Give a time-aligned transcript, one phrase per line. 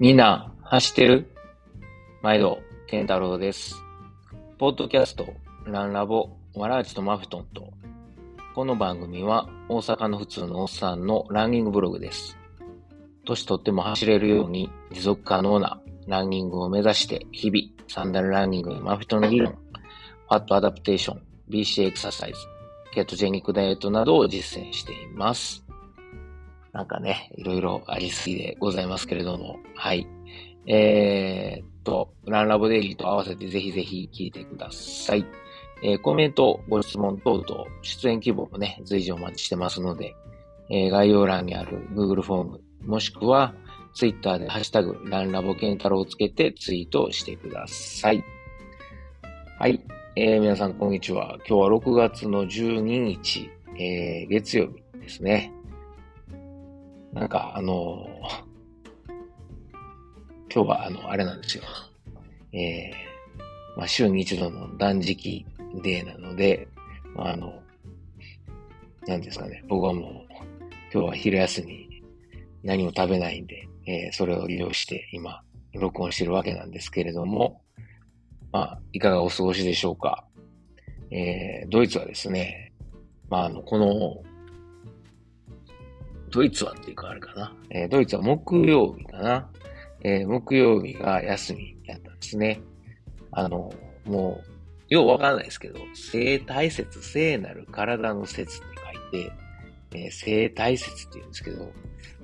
[0.00, 1.30] みんな、走ってる？
[2.20, 3.76] 毎度、健太郎です。
[4.58, 5.24] ポッドキャスト、
[5.66, 7.72] ランラボ、ワラーチとマフトンと、
[8.56, 12.36] この番組は大阪の普通のおっさんのランニングブログです。
[13.24, 22.38] 年取っても走れるように持続可能なランニングを目指して日々、サンダルランニングやマフィトの理論、ファットアダプテーション、BC エクササイズ、
[22.92, 25.63] ケトジェニックダイエットなどを実践しています。
[26.74, 30.08] なんかね、いろいろありすぎでございますけれども、はい。
[30.66, 35.24] えー、っと、ランラボデイリーと合わせてぜひぜひ聞いてください。
[35.84, 40.16] えーコメント、ご質問等々、出演希望もね、随時お待ちしてますので、
[40.68, 43.54] えー概要欄にある Google フォーム、もしくは
[43.94, 48.24] Twitter でハッシュタグ、ランラボケンタロウをつけてツイートしてください。
[49.60, 49.80] はい。
[50.16, 51.36] えー皆さん、こんにちは。
[51.48, 55.52] 今日は6月の12日、えー月曜日ですね。
[57.14, 58.08] なんか、あの
[60.52, 61.64] 今日は、あの、あれなんですよ。
[62.52, 65.46] えーまあ、週に一度の断食
[65.82, 66.68] デーなので、
[67.14, 67.62] まあ、あの、
[69.06, 70.34] なんですかね、僕はもう、
[70.92, 72.02] 今日は昼休み、
[72.64, 77.62] 何も食べないんで、えーそれを利用して今、録音してるわけなんですけれども、
[78.50, 80.24] まあ、いかがお過ごしでしょうか。
[81.10, 82.72] えードイツはですね、
[83.28, 84.22] まあ、あの、この、
[86.34, 87.54] ドイツはっていうかあれかな。
[87.70, 89.48] えードイツは木曜日かな。
[90.02, 92.60] えー木曜日が休みやったんですね。
[93.30, 93.72] あの、
[94.04, 94.40] も
[94.90, 98.66] う、ようわかんないですけど、生体節、聖なる体の節って
[99.12, 99.32] 書いて、
[99.92, 101.72] えー生体節って言うんですけど、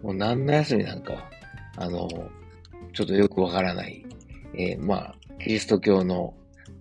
[0.02, 1.30] もう何の休みなんか、
[1.76, 2.08] あの、
[2.92, 4.04] ちょっとよくわからない、
[4.54, 6.34] えーまあ、キリスト教の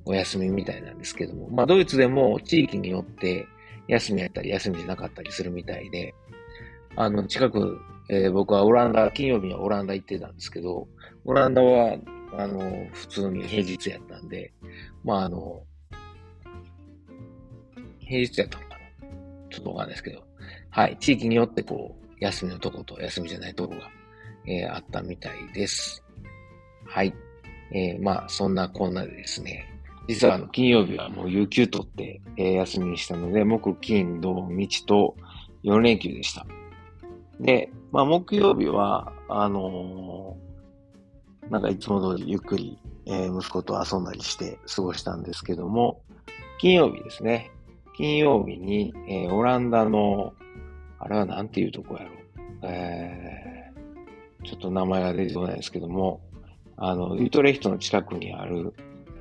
[0.06, 3.46] お休みみたいなんですけども、まあ、ドイツでも地域によって
[3.88, 6.16] 休みやったり休みじゃなかったりするみたいで、
[6.96, 10.88] あの、近く、えー僕はオランダ、金曜日にはオランダ行ってたんですけど、
[11.26, 11.98] オランダは、
[12.38, 14.52] あの、普通に平日やったんで、
[15.04, 15.64] まあ、あの、
[18.00, 18.80] 平日やったのかな
[19.50, 20.24] ちょっとわかんないですけど、
[20.72, 23.90] はい、地域によってこう、休みのとこと休みじゃないとこが、
[24.48, 26.04] えーあったみたいです。
[26.86, 27.14] はい。
[27.72, 29.66] えーまあ、そんなこんなでですね、
[30.08, 35.16] 実はあの、金曜日はもう有給取って、えー休みにしたので、木、金、土、日と
[35.64, 36.46] 4連休でした。
[37.40, 40.50] で、まあ、木曜日は、あのー
[41.50, 42.78] なんかいつも通りゆっくり、
[43.08, 46.02] えー息子と遊んだりして過ごしたんですけども、
[46.60, 47.52] 金曜日ですね。
[47.98, 50.34] 金曜日に、えーオランダの、
[51.00, 52.12] あれはなんていうとこやろ。
[52.62, 56.22] えー、ちょっと名前が出てこないですけども、
[56.78, 58.74] あの、ユトレヒトの近くにある、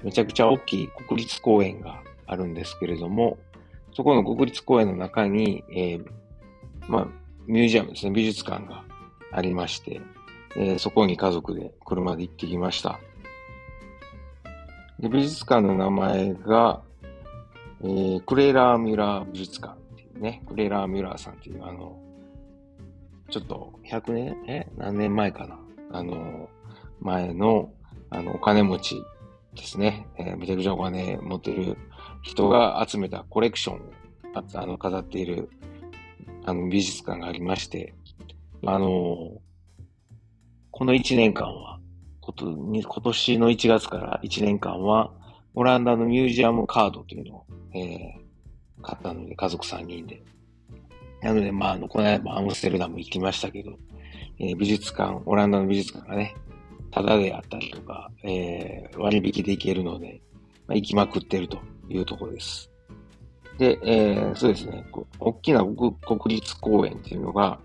[0.02, 3.38] めちゃくちゃ大きい国立公園があるんですけれども、
[3.94, 6.04] そこの国立公園の中に、えー
[6.88, 7.08] まあ、
[7.48, 8.84] ミュージアムですね、美術館が
[9.32, 10.02] ありまして、
[10.54, 13.00] えーそこに家族で車で行ってきました。
[15.00, 16.82] で美術館の名前が、
[17.82, 21.98] えークレーラー・ミュラー美術館っていうね、クレーラー・ミュラーさんっていう、あの、
[23.30, 25.58] ちょっと100年、え何年前かな？
[25.92, 26.50] あの、
[27.00, 27.72] 前の、
[28.10, 29.02] あの、お金持ち
[29.54, 30.06] ですね。
[30.18, 31.78] えーめちゃくちゃお金持ってる
[32.20, 33.80] 人が集めたコレクションを
[34.34, 35.48] あの飾っている
[36.44, 37.94] あの美術館がありまして、
[38.64, 39.40] あの、
[40.70, 41.78] この1年間は、
[42.20, 45.12] ことに今年の1月から1年間は、
[45.54, 48.28] オランダのミュージアムカードというのを、えー
[48.80, 50.22] 買ったので、家族3人で。
[51.20, 53.72] なので、まあ、あの、この間もアムステルダム行きましたけど、
[54.38, 56.36] えー美術館、オランダの美術館がね、
[56.92, 60.20] タダであったりとか、えー割引で行けるので、
[60.66, 62.70] まあ、行きまくってるというところです。
[63.58, 64.86] で、えーそうですね、
[65.18, 67.58] 大きな国立公園っていうのが、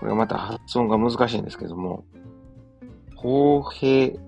[0.00, 2.04] これがまた発音が難しいんですけども、
[3.14, 4.18] ホーヘ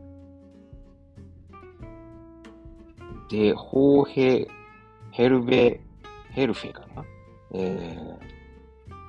[3.29, 4.49] で、ホー
[5.11, 5.81] ヘルベ、
[6.31, 7.05] ヘルフェかな？
[7.55, 8.19] えーっ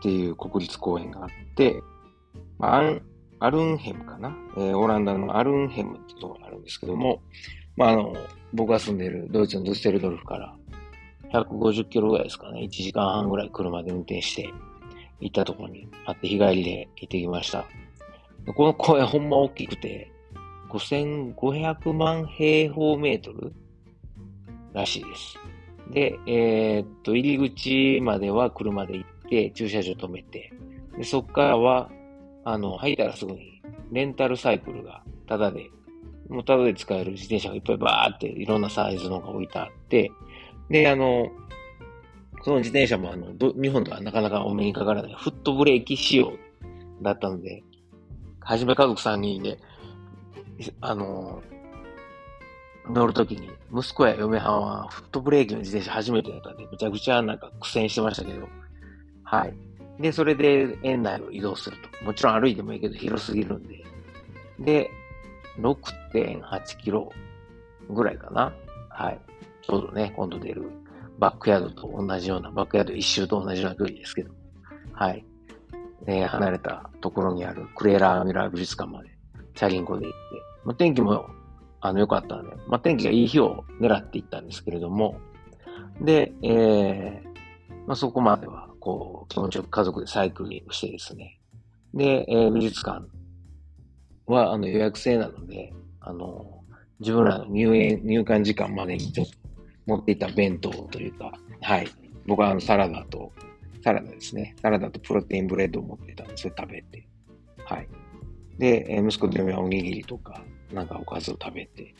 [0.01, 1.81] ていう国立公園があって、
[2.57, 3.01] まあアン
[3.39, 7.21] アルンヘムかな、えーオランダのアルンヘムっていうところがあるんですけども、
[7.75, 8.15] まあ、あの、
[8.53, 10.55] 僕が住んでいるドイツのドゥッセルドルフから
[11.33, 14.53] 150キロぐらいですかね、1時間半ぐらい車で運転して
[15.19, 17.65] 行ったところにあって日帰りで行ってきました。
[18.55, 20.11] この公園ほんま大きくて、
[20.69, 23.53] 5500万平方メートル
[24.73, 25.39] らしいです。
[25.91, 30.53] で、えーっと、入り口までは車で行って、駐車場止めて、
[30.97, 31.89] でそこからは、
[32.45, 35.69] あの、入ったらすぐに、レンタルサイクルがタダで、
[36.29, 40.11] もうタダで使える自転車がいっぱいバーっていろんなサイズのが置いてあって、
[40.73, 41.29] で、あの、
[42.41, 46.33] その自転車もあの、日本ではなかなかお目にかからないフットブレーキ仕様
[47.03, 47.63] だったので、
[48.39, 49.59] はじめ家族3人で、
[50.81, 51.43] あの
[52.89, 58.47] 乗るときに、息子や嫁はんはフットブレーキの自転車初めてやったんで、めちゃくちゃなんか苦戦してましたけど、
[59.23, 59.53] はい。
[60.01, 62.03] で、それで園内を移動すると。
[62.03, 63.83] もちろん歩いてもいいけど広すぎるんで。
[64.59, 64.89] で、
[65.59, 67.11] 6.8キロ
[67.91, 68.51] ぐらいかな。
[68.89, 69.19] はい。
[69.63, 70.69] ちょうどね、今度出る
[71.19, 74.33] バックヤードと同じような、バックヤード一周と同じような距離ですけど。
[74.93, 75.25] はい。
[76.05, 79.09] で、離れたところにあるクレーラーミラー美術館まで
[79.55, 80.17] チャリンコで行って、
[80.65, 81.25] まあ、天気も
[81.79, 85.19] あの良かったので、まあ、天気がいい日を狙って行ったんですけれども、
[86.01, 91.39] で、えー、まあ、そこまでは、こう、気持ちよく家族でサイクリングしてですね、
[91.93, 93.05] で、えー、美術館
[94.25, 96.63] はあの予約制なので、あの、
[96.99, 99.33] 自分らの入園、入館時間までにちょっと
[99.85, 101.87] 持っていた弁当というか、はい。
[102.25, 103.31] 僕はあのサラダと、
[103.83, 104.55] サラダですね。
[104.61, 107.07] サラダとプロテインブレッドを持ってたんで、それ食べて、
[107.65, 107.87] はい。
[108.57, 111.93] で、え息子と嫁はおにぎりとか、なんかおかずを食べて、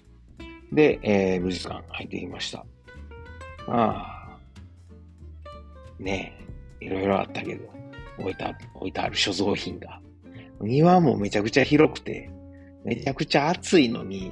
[0.71, 2.65] で、えー、美術館入ってきました。
[3.67, 4.39] まあ、
[5.99, 6.37] ね
[6.81, 7.69] え、いろいろあったけど、
[8.19, 10.01] 置いた、置いてある所蔵品が。
[10.61, 12.29] 庭もめちゃくちゃ広くて、
[12.83, 14.31] めちゃくちゃ暑いのに、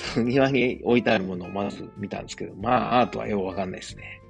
[0.16, 4.20] 庭に置いてあるものをまず見たんですけど、まあ、アートはよくわかんないですね。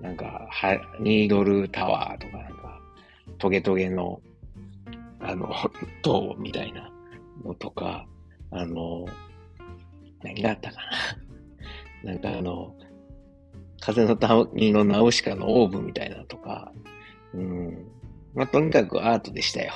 [0.00, 2.80] なんか、は、ニードルタワーとか、なんか、
[3.38, 4.20] トゲトゲの、
[5.20, 5.52] あの、
[6.02, 6.90] 塔みたいな
[7.44, 8.06] のとか、
[8.50, 9.06] あの、
[10.22, 10.76] 何があったか
[12.04, 12.12] な。
[12.12, 12.74] なんかあの、
[13.80, 16.72] 風の谷のナウシカのオーブみたいなとか、
[17.34, 17.86] うん。
[18.34, 19.72] まあ、とにかくアートでしたよ。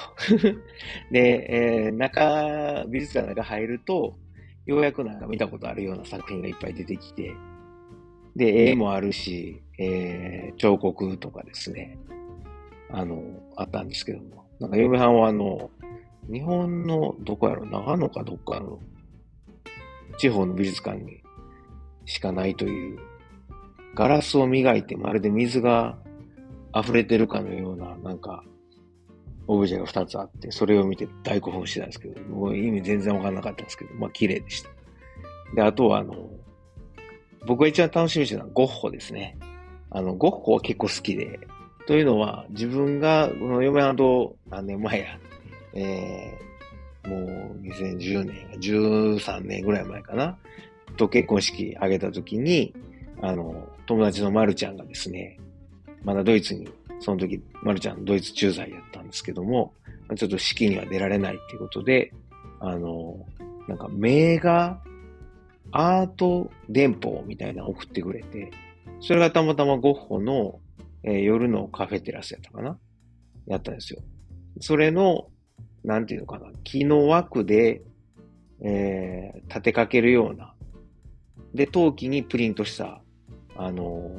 [1.10, 4.16] で、えー、中、美術館の中入ると、
[4.66, 7.34] ようやくなんか見たことあるような作品がいっぱい出てきて、
[8.36, 11.98] で、絵もあるし、えー、彫刻とかですね、
[12.90, 13.22] あの、
[13.56, 15.70] あったんですけども、なんか嫁はんはあの、
[16.30, 18.78] 日本のどこやろ、長野かどっかの
[20.18, 21.22] 地方の美術館に
[22.04, 22.98] しかないという、
[23.94, 25.98] ガラスを磨いてまるで水が
[26.74, 28.44] 溢れてるかのような、なんか、
[29.46, 34.70] オブジェが2つあって、それを見て大興奮してたんですけど、もう意味全然わかんなかったんですけど、まあ綺麗でした。
[35.54, 36.30] で、あとはあの、
[37.46, 39.36] 僕が一番楽しみにしてたのはゴッホですね。
[39.90, 41.40] あの、ゴッホは結構好きで、
[41.86, 45.18] というのは、自分が、この嫁はんと何年前や、
[45.74, 47.16] えー、も
[47.54, 50.38] う2010年、13年ぐらい前かな、
[50.96, 52.74] と結婚式挙げた時に、
[53.20, 55.38] あの、友達のまるちゃんがですね、
[56.04, 56.68] まだドイツに、
[57.02, 59.74] その時、まるちゃんドイツ駐在やったんですけども、
[60.16, 62.12] ちょっと式には出られないっていうことで、
[62.60, 63.26] あの、
[63.66, 64.80] なんか名画、
[65.72, 68.50] アート電報みたいなの送ってくれて、
[69.00, 70.60] それがたまたまゴッホの、
[71.02, 72.78] えー、夜のカフェテラスやったかな？
[73.46, 74.00] やったんですよ。
[74.60, 75.28] それの、
[75.82, 77.82] なんていうのかな、木の枠で、
[78.64, 80.54] えー、立てかけるような、
[81.54, 83.02] で、陶器にプリントした、
[83.56, 84.10] あの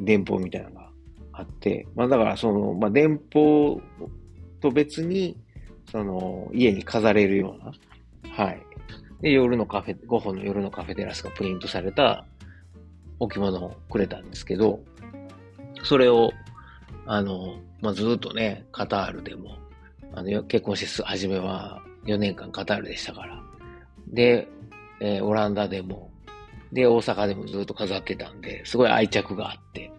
[0.00, 0.89] ー、電報みたいなのが
[1.40, 3.80] あって、まあだからその、まあ電報
[4.60, 5.36] と別に、
[5.90, 8.62] その、家に飾れるような、はい。
[9.20, 12.24] で、夜のカフェ、ゴッホの夜のカフェテラスがプリントされた
[13.18, 14.80] 置物をくれたんですけど、
[15.82, 16.30] それを、
[17.06, 19.56] あの、まあ、ずっとね、カタールでも、
[20.14, 23.42] あの、結婚して初めは4年間カタールでしたから。
[24.08, 24.48] で、
[25.00, 26.10] えー、オランダでも、
[26.72, 29.90] で、大阪でもずっと飾ってたんで、すごい愛着があって。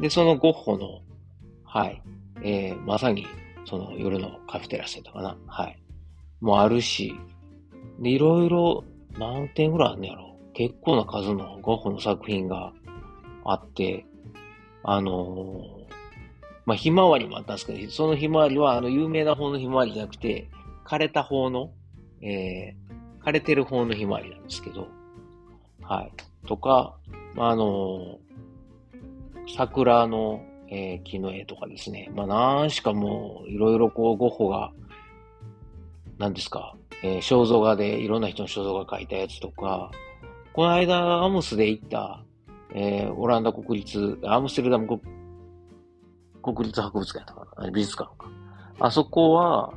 [0.00, 1.00] で、そのゴッホの、
[1.64, 2.02] はい、
[2.42, 3.26] えー、まさに、
[3.66, 5.36] その夜のカフェテラスやったかな。
[5.46, 5.78] はい。
[6.40, 7.14] もあるし、
[8.00, 8.84] で、いろいろ
[9.18, 10.36] 何点ぐらいあるんやろ。
[10.54, 12.72] 結構な数のゴッホの作品が
[13.44, 14.06] あって、
[14.82, 15.80] あのー
[16.70, 20.48] まあ、ひまわりもあったんですけど、そのひまわりは、あの、有名な方のひまわりじゃなくて、
[20.86, 21.72] 枯れた方の、
[22.22, 24.86] えー、枯れてる方のひまわりなんですけど、
[25.82, 26.12] はい。
[26.46, 26.96] とか、
[27.34, 28.18] まあ、あのー、
[29.56, 32.10] 桜の、えー、木の絵とかですね。
[32.14, 34.72] まあ、なんしかもう、いろいろこう、ゴッホが、
[36.18, 39.90] 何ですか、えー、肖像画でいろんな人の肖像画描いたやつとか、
[40.52, 42.24] この間、アムスで行った、
[42.74, 45.00] えー、オランダ国立、アムステルダム国
[46.42, 48.30] 国立博物館やったか美術館とか。
[48.78, 49.72] あそこは、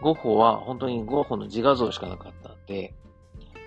[0.00, 2.94] ゴッホは本当にゴッホの自画像しかなかったんで、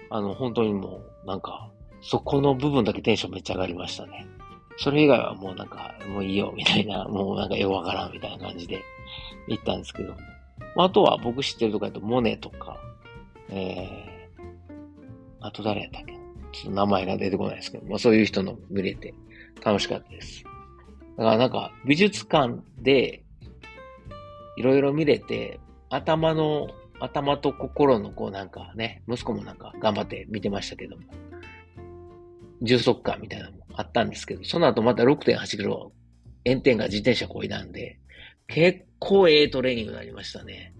[0.09, 1.69] あの、本当にもう、なんか、
[2.01, 4.27] そこの部分だけテンションめっちゃ上がりましたね。
[4.77, 8.81] それ以外はもうなんか、もういいよ、みたいな、 もうなんかよくわからん、みたいな感じで
[9.47, 10.13] 行ったんですけど。
[10.77, 12.77] あとは僕知ってるとかだと、モネとか、
[13.49, 14.45] えー、
[15.39, 16.13] あと誰やったっけ
[16.51, 19.13] ちょっと名前が出てこないですけど、まあそういう人の見れて
[19.63, 20.43] 楽しかったです。
[21.17, 23.23] だからなんか、美術館で、
[24.57, 26.67] いろいろ見れて、頭の、
[26.99, 31.03] 頭と心のこうなんかね、息子もなんか頑張って見てましたけども、
[32.61, 35.91] 重足感みたいなのもあったんですけど、その後また6.8キロ
[36.45, 37.99] 炎天が自転車こいだんで、
[38.47, 40.73] 結構ええトレーニングになりましたね。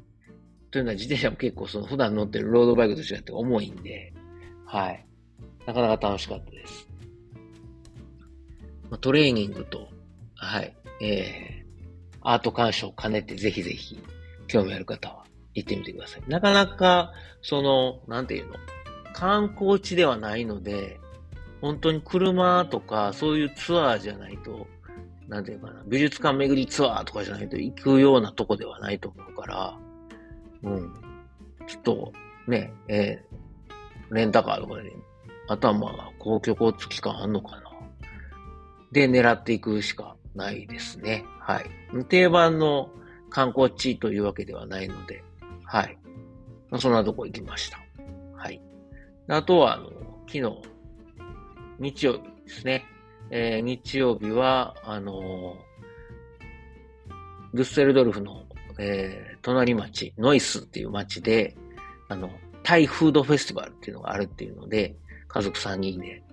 [0.71, 4.13] というのは自転車も結構その普段乗ってるロードバイクと違って重いんで、
[4.65, 5.05] はい。
[5.65, 6.87] なかなか楽しかったです。
[9.01, 9.87] トレーニングと、
[10.35, 13.99] はい、えー、アート鑑賞を兼ねてぜひぜひ
[14.47, 16.23] 興味ある方は行ってみてください。
[16.27, 18.53] なかなか、その、なんていうの、
[19.13, 20.99] 観光地ではないので、
[21.65, 24.67] 本当に車とかそういうツアーじゃないと、
[25.27, 29.77] なんていうかな、美術館巡りツアーとかじゃないと行くようなとこではないと思うから、
[30.61, 30.93] うん。
[31.65, 32.13] ちょっと、
[32.47, 34.93] ね、えー、レンタカーとかで、
[35.47, 37.63] あとはまあ、公共交通機関あんのかな。
[38.91, 41.25] で、狙っていくしかないですね。
[41.39, 42.05] はい。
[42.05, 42.91] 定番の
[43.31, 45.23] 観光地というわけではないので、
[45.63, 45.97] はい。
[46.77, 47.79] そんなとこ行きました。
[48.35, 48.61] はい。
[49.29, 49.89] あとは、あの、
[50.27, 50.74] 昨日、
[51.79, 52.85] 日曜日ですね。
[53.31, 58.45] えー、日曜日は、あのー、デュッセルドルフの、
[58.79, 61.55] えー、隣町、ノイスっていう町で、
[62.07, 62.29] あの、
[62.63, 64.95] タイフードフェスティバルっていうのがあるっていうので、
[65.27, 66.23] 家族3人で、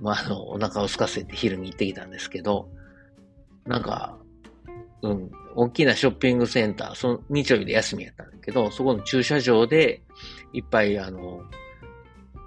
[0.00, 2.68] まあ、あの、お腹を空かせて昼に行ってきたんですけど、
[3.66, 4.18] なんか、
[5.02, 10.02] うん、大きなショッピングセンター、その日曜日で休みやったんだけど、そこの駐車場で、
[10.52, 11.42] いっぱい、あの、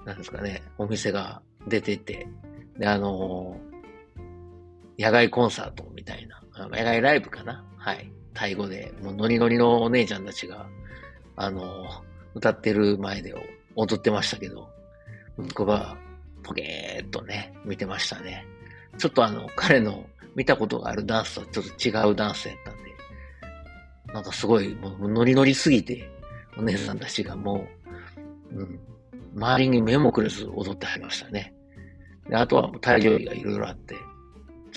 [0.06, 2.28] なんですかね、お店が出てて、
[2.78, 3.58] で、あの、
[4.98, 7.64] 野外コンサートみたいな、野外ライブかな？
[7.78, 8.12] はい。
[8.34, 10.68] タイ語で、もうノリノリのお姉ちゃんたちが、
[11.38, 11.88] あの、
[12.34, 13.34] 歌ってる前で
[13.76, 14.70] 踊ってましたけど、
[15.38, 15.98] 僕は
[16.44, 18.46] ポケーっとね、見てましたね。
[18.98, 20.06] ちょっとあの、彼の
[20.36, 26.10] 見たことがあるダンスとはちょっと違うダンスやったんで、なんかすごい、もうノリノリすぎて、
[26.58, 27.66] お姉さんたちがも
[28.54, 28.80] う、うん、
[29.36, 31.54] 周りに目もくれず踊ってはりましたね。
[32.32, 33.96] あとはもう大量がいろいろあって、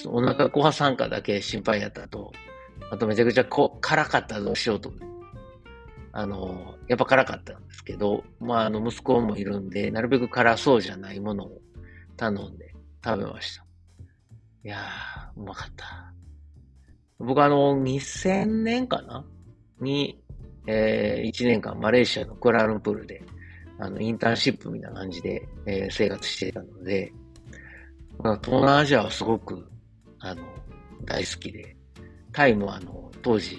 [0.07, 2.33] お腹後半参加だけ心配やったと、
[2.91, 4.93] あとめちゃくちゃこ辛かったらどうしようと。
[6.13, 11.61] あの、やっぱ辛かったんですけど、まあ、あの、息子もいるんで、なるべく辛そうじゃないものを
[12.17, 12.75] 頼んで
[13.05, 13.65] 食べました。
[14.65, 16.13] いやー、うまかった。
[17.19, 19.25] 僕あの、2000年かな
[19.81, 20.21] に、
[20.67, 23.23] えー、1年間マレーシアのクラルンプールで、
[23.79, 27.13] あの、インターンシップみたいな感じで、えー、生活してたので、
[28.19, 29.69] 東南アジアはすごく
[30.21, 30.43] あの、
[31.05, 31.77] 大好きで、
[32.33, 33.57] タイもあの、当時、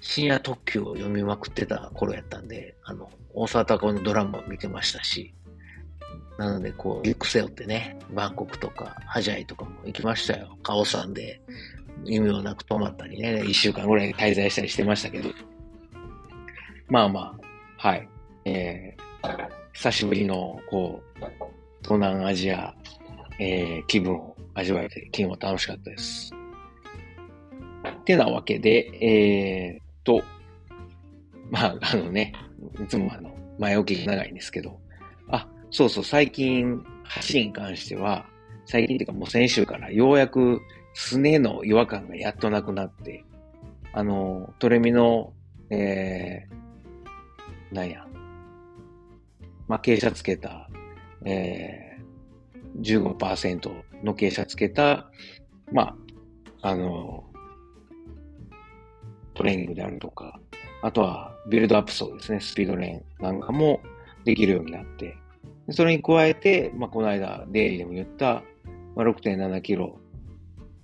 [0.00, 5.34] 深夜特急を読みまくってた頃やったんで、あの、大沢たかのドラマを見てましたし、
[6.38, 10.58] なので、こう、リュック背負ってね、バンコクとか、ハジャイとかも行きましたよ。
[10.62, 11.40] カオさんで、
[12.04, 15.30] 意味もなく泊まったりね、一週間ぐらい滞在したりしてましたけど。
[16.88, 17.36] まあま
[17.80, 18.08] あ、はい。
[18.44, 21.24] えー、久しぶりの、こう、
[21.82, 22.74] 東南アジア、
[23.38, 26.32] えー、気分を味わえて、昨日は楽しかったです。
[28.04, 30.22] てなわけで、えー、と、
[31.50, 32.32] まあ、あのね、
[32.82, 34.80] いつもあの、前置きが長いんですけど、
[35.28, 38.26] あ、そうそう、最近、走りに関しては、
[38.64, 40.60] 最近っていうかもう先週からようやく、
[40.94, 43.24] すねの違和感がやっとなくなって、
[43.92, 45.32] あの、トレミの、
[45.70, 48.06] えー、なんや、
[49.68, 50.70] まあ、傾斜つけた、
[51.24, 51.95] えー、
[52.80, 53.70] 15%
[54.04, 55.10] の傾斜つけた、
[55.72, 55.96] ま
[56.62, 57.24] あ、あの、
[59.34, 60.40] トレーニングであるとか、
[60.82, 63.80] あとはビルドアップ層ですね、スピードレーンなんかも
[64.24, 65.16] できるようになって、
[65.70, 68.42] それに加えて、まあ、この間、デイリーでも言った、
[68.94, 69.98] まあ、6.7キロ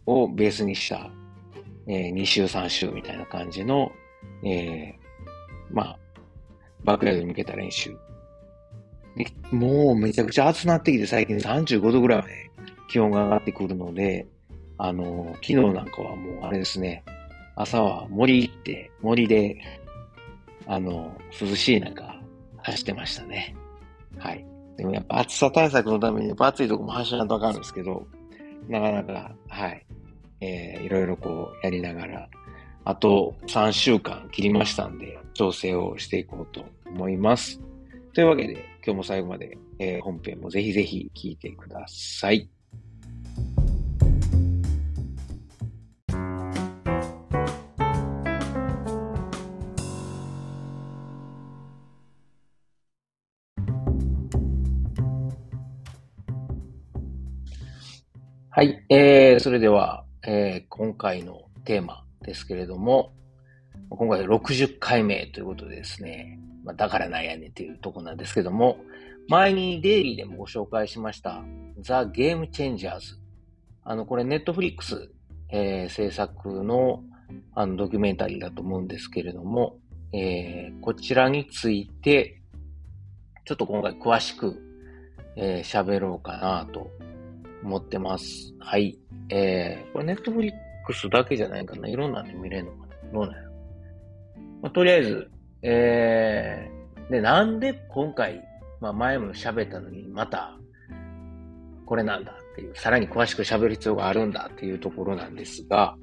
[0.06, 1.10] をベースにした、
[1.86, 3.92] えー、2週3週みたいな感じの、
[4.44, 4.94] えー、
[5.70, 5.98] まあ、
[6.84, 7.96] バックヤードに向けた練習
[9.50, 12.50] もうめちゃくちゃ暑くなってきて最近35度ぐらいまで
[12.88, 14.26] 気温が上がってくるので、
[14.78, 17.04] あの、昨日なんかはもうあれですね、
[17.56, 19.58] 朝は森行って、森で、
[20.66, 22.20] あの、涼しい中
[22.62, 23.54] 走ってましたね。
[24.18, 24.44] はい。
[24.76, 28.06] でもやっぱ暑さ対策のために、やっぱ暑いとこも走らないとわかるんですけど、
[28.68, 29.86] なかなか、はい。
[30.40, 32.28] えー、いろいろこうやりながら、
[32.84, 37.60] あと3週間切りましたんで、調整をしていこうと思います。
[38.12, 42.50] というわけで、今日も最後まで、えー、本編もぜひぜひ聞いてください。
[58.50, 58.84] はい。
[58.90, 63.12] えー、それでは、えー、今回のテーマですけれども、
[63.90, 68.78] 今回60回目ということでですね、まあ、だからなんやねんっていうとこなんですけども、
[69.28, 71.42] 前にデイリーでもご紹介しました、
[71.80, 73.18] ザ・ゲームチェンジャーズ。
[73.84, 75.10] あの、これネットフリックス、
[75.48, 77.02] えー、制作の
[77.54, 79.78] あのドキュメンタリーだと思うんですけれども、
[80.12, 82.42] えー、こちらについて、
[83.44, 84.60] ちょっと今回詳しく
[85.36, 86.90] えー、喋ろうかなと
[87.62, 88.54] 思ってます。
[88.58, 88.98] はい。
[89.30, 90.52] えー、これネットフリッ
[90.86, 91.88] クスだけじゃないかな。
[91.88, 93.12] いろんなの見れるのかな。
[93.12, 93.48] どうなんや。
[94.62, 95.30] まあ、とりあえず、
[95.62, 98.42] えー、で、なんで今回、
[98.80, 100.58] まあ前も喋ったのに、また、
[101.86, 105.96] これなんだっていう、さらに詳しく喋る必要があるんだっていうところなんですが、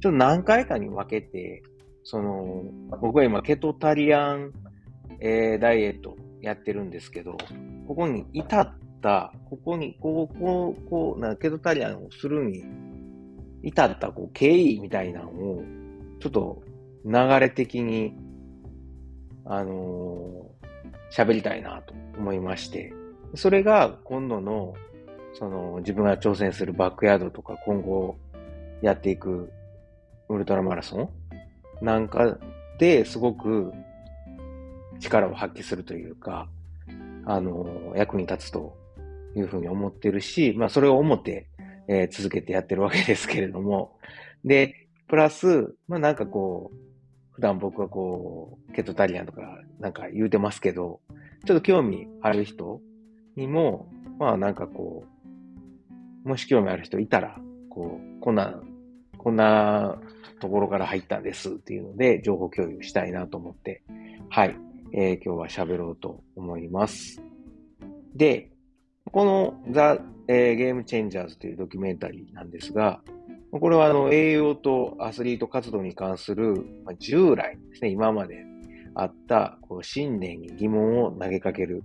[0.00, 1.62] ちょっと何回かに分けて、
[2.04, 2.64] その、
[3.00, 4.52] 僕は今、ケトタリアン、
[5.20, 7.36] えー、ダイエットやってるんですけど、
[7.86, 12.64] ここに至った、ここに、こう、こう、こう、なケトタリアンをするに
[13.62, 15.62] 至った、こう、経緯みたいなのを、
[16.20, 16.62] ちょっと
[17.04, 18.14] 流れ的に、
[19.50, 20.46] あの、
[21.10, 22.92] 喋りたいなと思いまして、
[23.34, 24.74] それが今度の、
[25.34, 28.16] その、自分が挑戦するバックヤードとか今後
[28.80, 29.50] やっていく
[30.28, 31.00] ウルトラマラソ
[31.82, 32.38] ンなんか
[32.78, 33.72] ですごく
[35.00, 36.48] 力を発揮するというか、
[37.26, 38.76] あの、役に立つと
[39.34, 41.48] いうふうに思ってるし、まあそれを思って、
[41.88, 43.96] えー、続けてやってるわけですけれども、
[44.44, 46.89] で、プラス、まあなんかこう、
[47.40, 49.40] 普段僕はこう、ケトタリアンとか
[49.78, 51.00] なんか言うてますけど、
[51.46, 52.82] ちょっと興味ある人
[53.34, 55.04] にも、まあなんかこ
[56.26, 57.38] う、もし興味ある人いたら、
[57.70, 58.60] こう、こんな、
[59.16, 59.98] こんな
[60.38, 63.82] ところから入ったんですっていうので、情報共有したいなと思って、
[64.28, 64.54] はい、
[64.92, 67.22] えー、今日は喋ろうと思います。
[68.14, 68.50] で、
[69.10, 73.00] このザ・えー、ゲームチェンジャーズというドキュメンタリーなんですが、
[73.52, 76.64] これはあの栄養とアスリート活動に関する、
[76.98, 78.44] 従来ですね、今まで
[78.94, 81.82] あったこう信念に疑問を投げかける、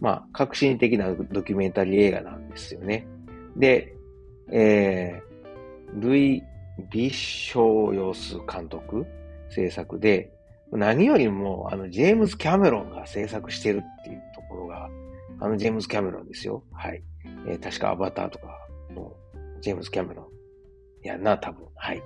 [0.00, 3.06] まあ、革新的なドキュメンタリー映画なんですよね。
[3.56, 3.94] で、
[4.50, 6.42] えー、ルイ・
[6.90, 9.06] ビッショーヨス監督
[9.50, 10.30] 制作で、
[10.72, 14.88] 何よりも、あの、ジェームズ・キャメロンが制作してるっていうところが、
[15.40, 16.64] あの、ジェームズ・キャメロンですよ。
[16.72, 17.02] はい。
[17.46, 18.58] えー、確かアバターとか
[18.94, 19.12] の
[19.60, 20.31] ジェームズ・キャメロン。
[21.02, 21.66] やな、多分。
[21.74, 22.02] はい。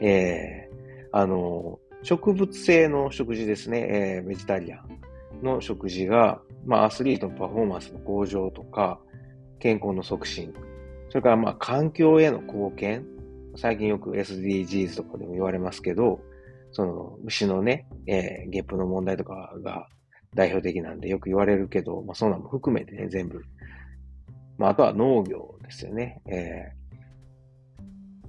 [0.00, 3.88] えー、あの、植物性の食事ですね。
[3.90, 5.00] えー、ベジタリアン
[5.42, 9.00] の食事が、まあ、アスリートのパフォーマンスの向上とか、
[9.58, 10.54] 健康の促進、
[11.08, 13.06] それから、まあ、環境への貢献。
[13.56, 16.20] 最近よく SDGs とかでも言われますけど、
[16.70, 19.88] その牛のね、えー、ゲップの問題とかが
[20.34, 23.42] 代表的なんでよく言われるけど、まあそんなのも含めてね、全部。
[24.58, 26.20] まああとは農業ですよね。
[26.26, 26.77] えー、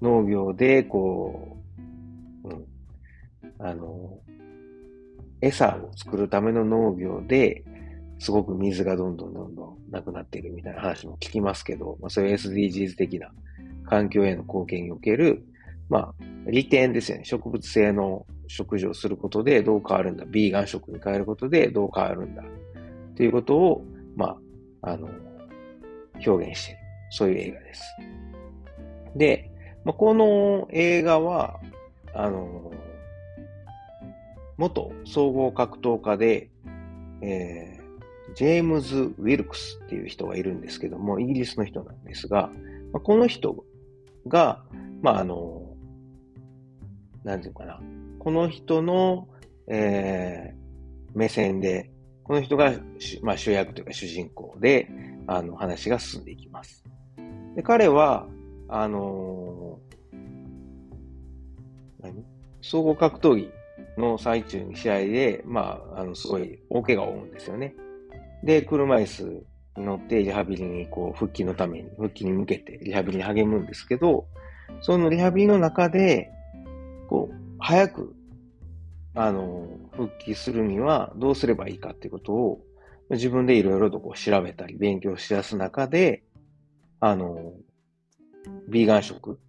[0.02, 1.58] 農業で、こ
[2.44, 2.66] う、うん、
[3.60, 4.20] あの、
[5.42, 7.64] 餌を作るための農業で、
[8.20, 13.32] すごく水がどんどんどんどんなくなっているみたいな話も聞きますけど、まあそういう SDGs 的な
[13.86, 15.44] 環境への貢献における、
[15.90, 16.14] まあ、
[16.48, 17.26] 利点ですよね。
[17.26, 20.26] 植物性の食事をすることでどう変わるんだ。
[20.26, 22.44] ビーガン食に変えることでどう変わるんだ。
[23.16, 23.84] ということを、
[24.16, 24.38] ま
[24.82, 25.10] あ、あの、
[26.26, 26.80] 表現している。
[27.12, 27.84] そういう映画です。
[29.16, 29.49] で、
[29.90, 31.60] まあ、この映画は、
[32.14, 32.72] あの、
[34.56, 36.52] 元総合格闘家で、
[37.24, 42.52] えー、ジェームズ・ウィルクスっていう人がいるんですけども、イギリスの人なんですが、
[42.94, 43.66] まあ、この人
[44.28, 44.64] が、
[45.02, 45.74] まあ、あの、
[47.24, 47.80] なんていうかな、
[48.20, 49.28] この人の、
[49.68, 51.90] えー、目線で、
[52.26, 52.74] この人が、
[53.24, 54.88] まあ、主役というか主人公で、
[55.26, 56.84] あの、話が進んでいきます。
[57.56, 58.28] で、彼は、
[58.70, 60.18] あのー、
[62.02, 62.24] 何？
[62.62, 63.52] 総合格闘技
[63.98, 67.74] の最中に試合で、まあ、あの、すごい大怪我を負うんですよね。
[68.44, 69.24] で、車椅子
[69.78, 74.28] に乗ってリハビリに、こう、復帰のために、復帰に向けてリハビリに励むんですけど、
[74.82, 76.30] そのリハビリの中で、
[77.08, 78.14] こう、早く、
[79.16, 82.62] あの、復帰するにはどうすればいいかっていうことを、
[83.10, 86.24] 自分でいろいろとこう調べたり勉強しだす中で、
[87.00, 87.54] あの、
[88.68, 89.40] ビーガン食、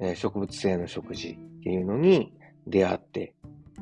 [0.00, 2.32] えー、植物性の食事っていうのに
[2.66, 3.34] 出会って、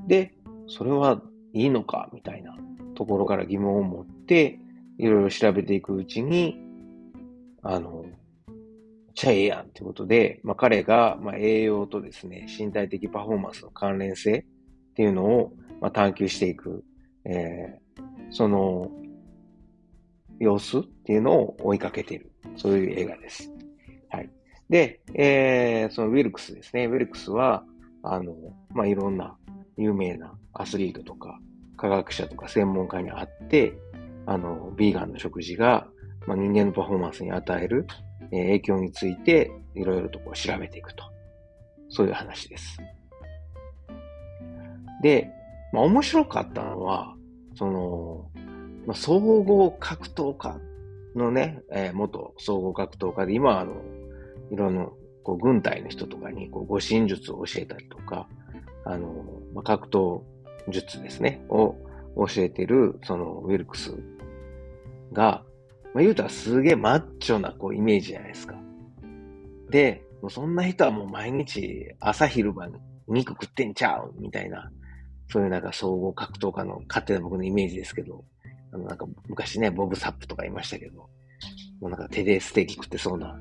[0.06, 0.34] で、
[0.68, 2.56] それはいいのかみたいな
[2.94, 4.58] ところから疑問を持って、
[4.98, 6.58] いろいろ調べていくうちに、
[7.62, 8.04] あの、
[9.14, 16.84] ちゃええやんってことで、まあ、彼が、まあ、栄養とですね、身体的パフォーマンスの関連性っていうのを、まあ、探求していく、
[17.24, 18.90] えー、その
[20.38, 23.53] 様子っていうのを追いかけている、そういう映画です。
[24.70, 26.86] で、えー、そのウィルクスですね。
[26.86, 27.64] ウィルクスは、
[28.02, 28.34] あの、
[28.70, 29.36] まあ、いろんな、
[29.76, 31.40] 有名なアスリートとか
[31.76, 33.76] 科学者とか専門家に会って、
[34.26, 35.86] あの、ビーガンの食事が、
[36.26, 37.86] まあ、人間のパフォーマンスに与える、
[38.30, 41.04] えー、影響について、いろいろとこう調べていくと。
[41.90, 42.78] そういう話です。
[45.02, 45.30] で、
[45.72, 47.14] まあ、面白かったのは、
[47.56, 48.30] その、
[48.86, 50.58] まあ、総合格闘家
[51.14, 53.74] のね、えー、元総合格闘家で、今あの、
[54.50, 54.86] いろんな、
[55.22, 58.28] こう、軍隊の人とかに、こう、護身術を教えたりとか、
[58.84, 60.22] あの、まあ、格闘
[60.68, 61.76] 術ですね、を
[62.16, 63.94] 教えてる、その、ウィルクス
[65.12, 65.42] が、
[65.94, 68.56] まあ、言うたらすげえマッチョな、こう、イメージじゃないですか。
[69.70, 74.70] で、もうそんな人はもう毎日、朝昼晩、肉食ってんちゃうみたいな、
[75.30, 78.24] そういうなんか総合格闘家の勝手な僕のイメージですけど、
[78.72, 81.00] あのなんか昔ね、ボブサップとかいましたけど、
[81.80, 83.38] もうなんか手でステーキ食ってそうな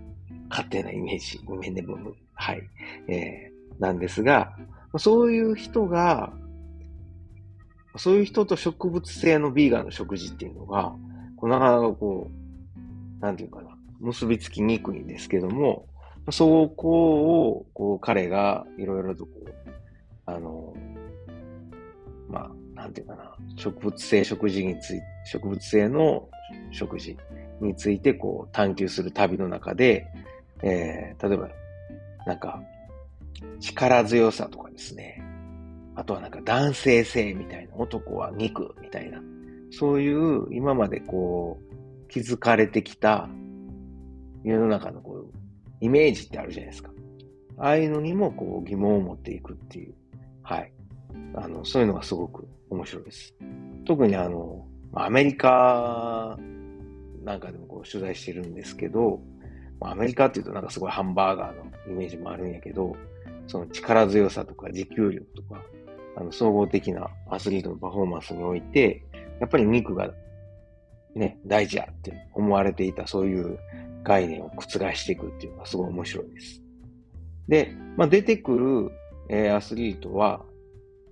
[0.54, 1.40] 勝手なイメージ。
[1.44, 2.14] ごめんね、ボブ。
[2.36, 2.62] はい。
[3.08, 4.56] えー、なんですが、
[5.00, 6.32] そういう人が、
[7.98, 10.94] そういう人と植物性のビーガンの食事っていうのが、
[11.38, 15.88] こうなかなかこう、なんていうかな、結びつきにくいんですけども、
[16.30, 19.72] そこを、こう、彼がいろいろとこう、
[20.28, 20.76] あの、
[22.30, 26.30] まあ、なんていうかな、植物性食事について、植物性の
[26.70, 27.18] 食事
[27.60, 30.06] についてこう探求する旅の中で、
[30.62, 31.50] えー、例えば、
[32.26, 32.62] なんか、
[33.60, 35.22] 力強さとかですね。
[35.96, 39.22] あとはなんか男性性みたいな、男は肉みたいな、
[39.72, 43.28] そういう今までこう、気づかれてきた
[44.44, 45.34] 世の中のこう、
[45.82, 46.92] イメージってあるじゃないですか。
[47.58, 49.94] ああいうのにもこう疑問を持っていくっていう。
[50.42, 50.72] はい。
[51.36, 53.34] あの、そういうのがすごく面白いです。
[53.86, 56.38] 特にあの、アメリカ
[57.24, 59.22] なんかでもこう取材してるんですけど、
[59.90, 62.96] アメリカっていうとなんかすごいハンバーガーのイメージもあるんやけど、
[63.48, 65.62] その力強さとか持久力とか、
[66.16, 69.04] あの総合的なアスリートのパフォーマンスにおいて、
[69.40, 70.12] やっぱり肉が
[71.16, 73.60] ね、大事やって思われていたそういう
[74.04, 76.62] 概念を覆していくっていうのがすごい面白いです。
[77.48, 78.92] で、まあ、出てくる、
[79.30, 80.44] えー、アスリートは、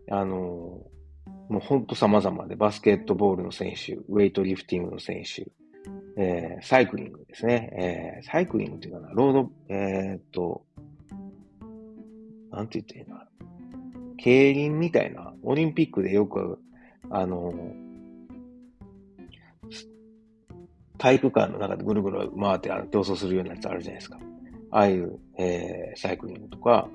[0.09, 0.81] あの
[1.49, 5.47] もうほんと様々で、バスケットボールの選手、ウェイトリフティングの選手、
[6.21, 8.19] えー、サイクリングですね。
[8.21, 10.63] えー、サイクリングっていうかな、ロード、えー、っと、
[12.51, 13.17] なんて言っていいの
[14.17, 16.59] 競輪みたいな、オリンピックでよく、
[17.09, 17.51] あの、
[20.99, 24.19] 体育館の中でぐるぐる回って競争するようなやつあるじゃないですか。
[24.69, 26.87] ああいう、えー、サイクリングとか、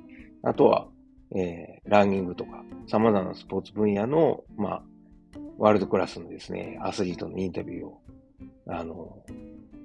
[0.44, 0.86] あとは、
[1.34, 4.82] えー、ランニングとか、様々なスポーツ分野の、まあ、
[5.58, 8.00] ワールドクラスのですね、アスリートのインタビューを、
[8.68, 9.22] あの、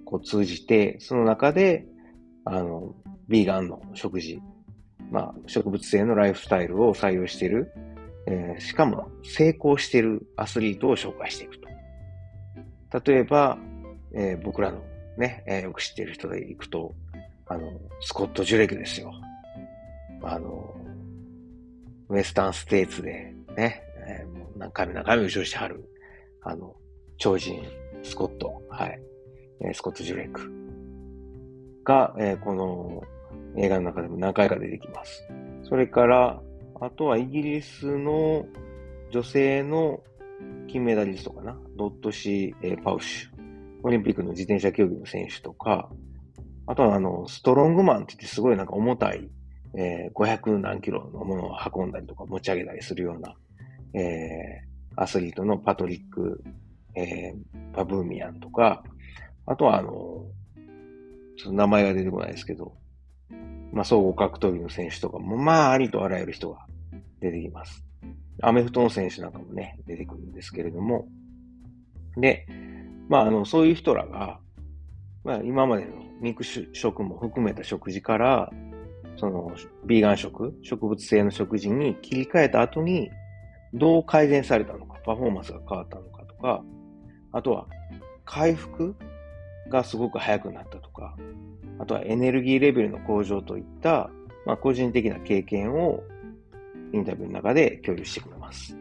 [0.06, 1.86] こう通じて、その中で、
[2.46, 2.96] あの、
[3.28, 4.42] ビーガンの食事、
[5.12, 7.72] まあ、植物性のライフスタイルを採用している、
[8.28, 13.10] えー、しかも成功しているアスリートを紹介していくと。
[13.10, 13.58] 例えば、
[14.14, 14.82] えー、僕らの
[15.18, 16.94] ね、えー、よく知っている人で行くと、
[17.48, 19.14] あの、スコット・ジュレクですよ。
[20.24, 20.76] あの、
[22.10, 25.84] ウエスタンステーツでね、えー、もう何回も何回も優勝してはる、
[26.44, 26.76] あの、
[27.18, 27.62] 超人、
[28.04, 29.02] スコット、はい、
[29.62, 30.52] えー、スコット・ジュレイク。
[31.84, 33.04] が、えー、この
[33.58, 35.28] 映画の中でも何回か出てきます。
[35.64, 36.42] それから、
[36.80, 38.46] あとはイギリスの
[39.12, 40.02] 女性の
[40.68, 43.30] 金メダリストかな、ドットシー・えー、パウシュ、
[43.84, 45.90] オリンピックの自転車競技の選手とか、
[46.68, 49.30] あとはあの、ストロングマンって言ってすごいなんか重たい
[49.78, 53.36] えー、500何キロのものを運んだりとか持ち上げたりするような、
[53.94, 56.44] えー、アスリートのパトリック、
[56.96, 58.84] えー、パブーミアンとか、
[59.46, 59.92] あとはあの、
[61.38, 62.74] ちょっと名前が出てこないですけど、
[63.74, 66.66] まあ、総合格闘技の選手とかも、まあ、ありとあらゆる人が
[67.20, 67.86] 出てきます。
[68.42, 71.08] アメフトの選手なんかもね、出てくるんですけれども、
[72.18, 72.48] で、
[73.08, 74.40] まあ、あの、そういう人らが、
[75.24, 78.52] まあ、今までの肉食も含めた食事から、
[79.18, 79.54] その、
[79.86, 83.10] ビーガン食、植物性の食事に切り替えた後に、
[83.74, 86.64] どう改善されたのか、パフォーマンスが変わったのかとか、
[87.32, 87.68] あとは、
[88.26, 88.96] 回復
[89.70, 91.16] がすごく早くなったとか、
[91.80, 94.10] あとはエネルギーレベルの向上といった、
[94.46, 96.04] まあ、個人的な経験を
[96.94, 98.76] インタビューの中で共有してくれます。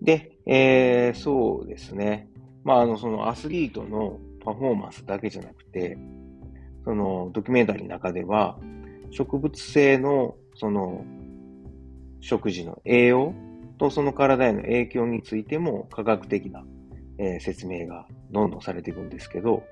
[0.00, 2.28] で、えー、そうですね。
[2.64, 5.96] まあ、あの、そのアスリートのパフォーマンスだけじゃなくて、
[6.84, 8.58] そのドキュメンタリーの中では、
[9.10, 11.04] 植物性のその
[12.20, 13.34] 食事の栄養
[13.78, 16.64] とその体への影響についても科学的な、
[17.18, 19.62] えー、説明がどんどんされていくんですけど、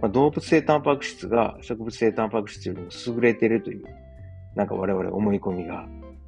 [0.00, 3.84] まあ、動物性タンパク質が植物性タンパク質よりも優れてるという、
[4.54, 5.86] なんか我々思い込みが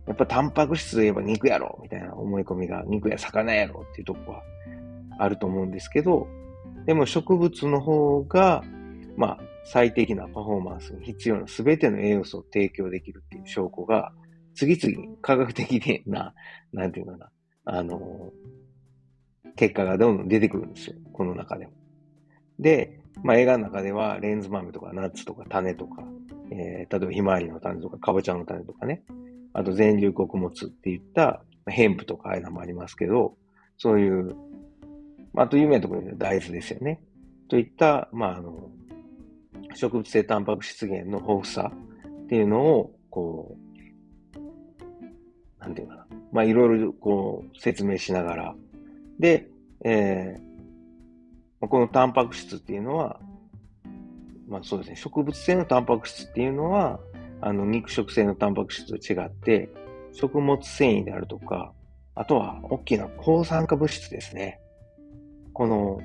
[0.09, 4.43] やっぱタンパク質といえば肉やろみたいな思い込みが肉や魚やろっていうとこは
[5.19, 6.27] あると思うんですけど、
[6.87, 8.65] でも植物の方が、
[9.17, 14.13] まあ、最適なパフォーマンスに必要な全ての栄養素を提供できるっていう証拠が、
[14.55, 16.33] 次々に科学的な、
[16.73, 17.31] なんていうかな、
[17.67, 18.33] あの、
[19.59, 20.95] 結果がどんどん出てくるんですよ。
[21.13, 21.73] この中でも。
[22.61, 26.05] で、まあ映画の中ではレンズ豆とかナッツとか種とか、
[26.53, 29.03] えー、例えばひまわりの種とかかぼちゃの種とかね、
[29.53, 33.37] あと全粒穀物って言ったヘンプとかああいうのもありますけど、
[33.77, 34.37] そういう、
[35.33, 37.01] まあ、あと有名なところで大豆ですよね。
[37.49, 38.71] といった、まあ、あの、
[39.75, 41.73] 植物性タンパク質源の豊富さ
[42.25, 43.57] っていうのを、こ
[44.37, 46.07] う、なんていうかな。
[46.33, 48.55] まあ、いろいろこう説明しながら。
[49.19, 49.49] で、
[49.85, 53.21] えー、このタンパク質っていうのは、
[54.49, 57.01] まあそうですね、植物性のタンパク質っていうのは、
[57.41, 59.69] あの、肉食性のタンパク質と違って、
[60.13, 61.73] 食物繊維であるとか、
[62.15, 64.61] あとは大きな抗酸化物質ですね。
[65.53, 66.01] この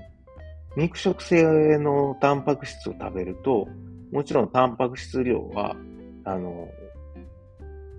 [0.75, 3.67] 肉食性のタンパク質を食べると、
[4.11, 5.75] もちろんタンパク質量は、
[6.23, 6.67] あの、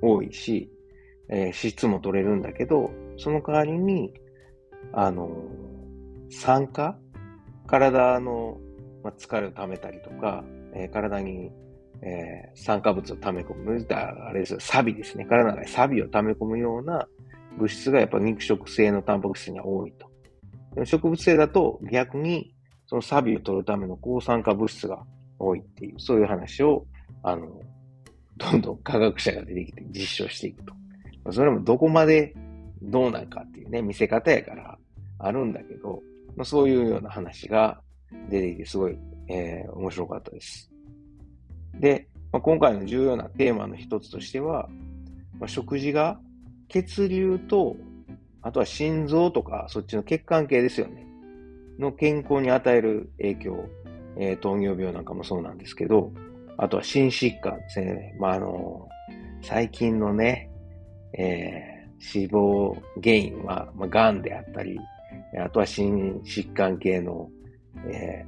[0.00, 0.70] 多いし、
[1.28, 4.12] えー、脂質も取れるんだけど、その代わりに、
[4.96, 5.30] あの、
[6.30, 6.96] 酸化
[7.66, 8.58] 体の、
[9.02, 11.50] まあ、疲れを溜めたりとか、えー、体に
[12.02, 13.86] えー、酸化物を溜め込む。
[13.90, 15.24] あれですよ、サビですね。
[15.24, 17.06] 体の中にサビを溜め込むような
[17.56, 20.10] 物質がやっぱ肉食性のタンパク質には多いと。
[20.74, 22.54] でも植物性だと逆に
[22.86, 25.02] そのサビを取るための抗酸化物質が
[25.38, 26.84] 多いっていう、そういう話を、
[27.22, 27.60] あの、
[28.36, 30.74] どんどん科学者が出てきて実証していくと。
[31.32, 32.34] それもどこまで
[32.82, 34.78] どうなんかっていうね、見せ方やから
[35.18, 36.02] あるんだけど、
[36.36, 37.80] まあ、そういうような話が
[38.28, 38.98] 出てきてすごい、
[39.28, 40.70] えー、面白かったです。
[41.80, 44.68] で、まあ、今回の重要なテーマの一つとしては、
[45.38, 46.20] まあ、食事が
[46.68, 47.76] 血流と、
[48.42, 51.06] あとは心臓とか、そっちの血管系ですよね。
[51.78, 53.68] の健康に与える影響、
[54.18, 56.12] えー、糖尿病なんかもそうなんですけど、
[56.56, 58.16] あとは心疾患ですね。
[58.20, 58.88] まあ、あの、
[59.42, 60.50] 最近のね、
[61.18, 64.78] えー、死亡原因は、まあ、癌であったり、
[65.38, 67.30] あとは心疾患系の、
[67.86, 68.24] え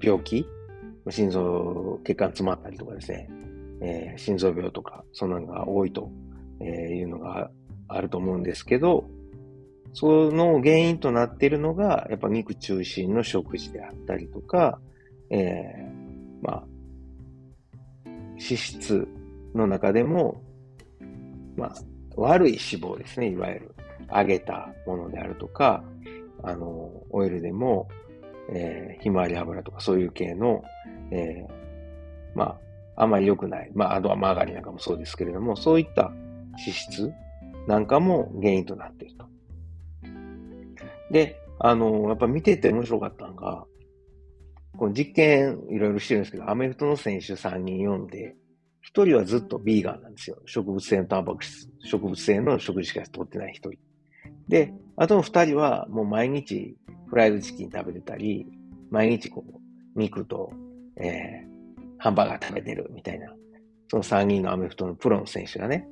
[0.00, 0.46] ー、病気？
[1.10, 3.28] 心臓、血管詰まったりとかですね、
[3.80, 6.08] えー、心臓病とか、そんなのが多いと
[6.60, 7.50] いうのが
[7.88, 9.04] あると思うんですけど、
[9.94, 14.78] その原因となっているのが、やっぱ肉中心の食事であったりとか、
[15.28, 16.64] えー、まあ、
[18.06, 19.08] 脂質
[19.54, 20.40] の中でも、
[21.56, 21.74] まあ、
[22.14, 23.71] 悪い脂肪ですね、いわゆる。
[24.14, 25.84] 揚げたものであるとか、
[26.42, 27.88] あの、オイルでも、
[28.50, 30.62] えー、ひまわり油とかそういう系の、
[31.10, 31.52] えー、
[32.34, 32.58] ま
[32.96, 33.70] あ、あまり良くない。
[33.74, 36.12] まあ、あとはマーガリンなんかもそうですけれども、そういった
[36.58, 37.12] 脂質
[37.66, 39.26] なんかも原因となっていると。
[41.10, 43.64] で、あの、やっぱ見てて面白かったのが、
[44.76, 48.34] この実験いろいろしてるんですけど、アメフトの選手3人読んで、
[48.92, 50.38] 1人はずっとビーガンなんですよ。
[50.46, 53.91] 植物性のタンパク質、植物性の食事しか取ってない1人。
[54.48, 56.76] で、あとの2人はもう毎日
[57.06, 58.46] フライドチキン食べてたり、
[58.90, 60.52] 毎日こう、肉と、
[60.96, 63.34] えー、ハンバーガー食べてるみたいな、
[63.88, 65.86] その3人のアメフトのプロの選手がね、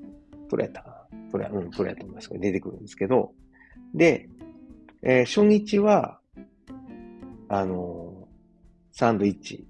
[0.49, 3.33] プロやったかなプロや、うん、プロやと思いますけど、出てくるんですけど、
[3.95, 4.29] で、
[5.03, 6.19] えー、初日は、
[7.49, 9.67] あのー、サンドイッチ、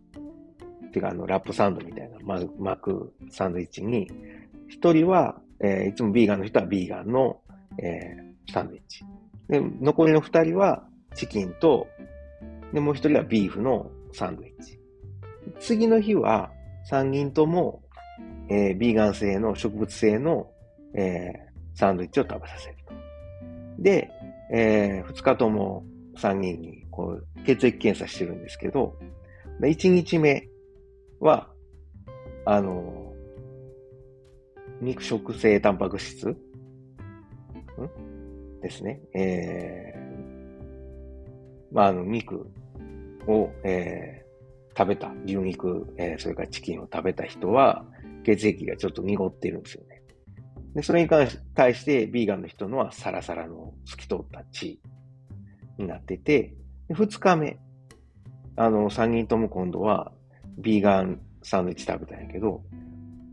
[0.86, 4.10] っていうかあの、ラップサンドみたいなま巻くサンドイッチに、
[4.68, 7.40] 一人は、えー、いつもビーガンの人はビーガンの、
[7.78, 9.05] えー、サンドイッチ。
[9.48, 11.87] で、残りの二人は、チキンと、
[12.72, 14.81] で、もう一人はビーフのサンドイッチ。
[15.59, 16.50] 次の日は、
[16.85, 17.83] 三人とも、
[18.48, 20.50] えー、ビーガン製の植物性の、
[20.94, 22.94] えー、サンドイッチを食べさせると。
[23.79, 24.11] で、
[24.53, 25.85] えー、二日とも
[26.16, 28.98] 三人にこう血液検査してるんですけど、
[29.68, 30.48] 一日目
[31.20, 31.48] は、
[32.44, 33.12] あの、
[34.81, 36.29] 肉食性タンパク質？
[36.31, 36.37] ん？
[38.61, 39.01] ですね。
[39.14, 39.94] え
[41.73, 42.51] まあ、あの、肉
[43.27, 47.85] を、えー、食べた、牛肉、えー、それからチキンを食べた人は、
[48.25, 50.03] 血液がちょっと濁ってるんですよね。
[50.75, 54.81] で、それに関し対して、ビーガンの人のはサラサラの透き通った血
[55.79, 56.55] になってて、
[56.90, 57.59] 二日目、
[58.57, 60.12] あの、三人とも今度は、
[60.59, 62.62] ビーガンサンドイッチ食べたんやけど、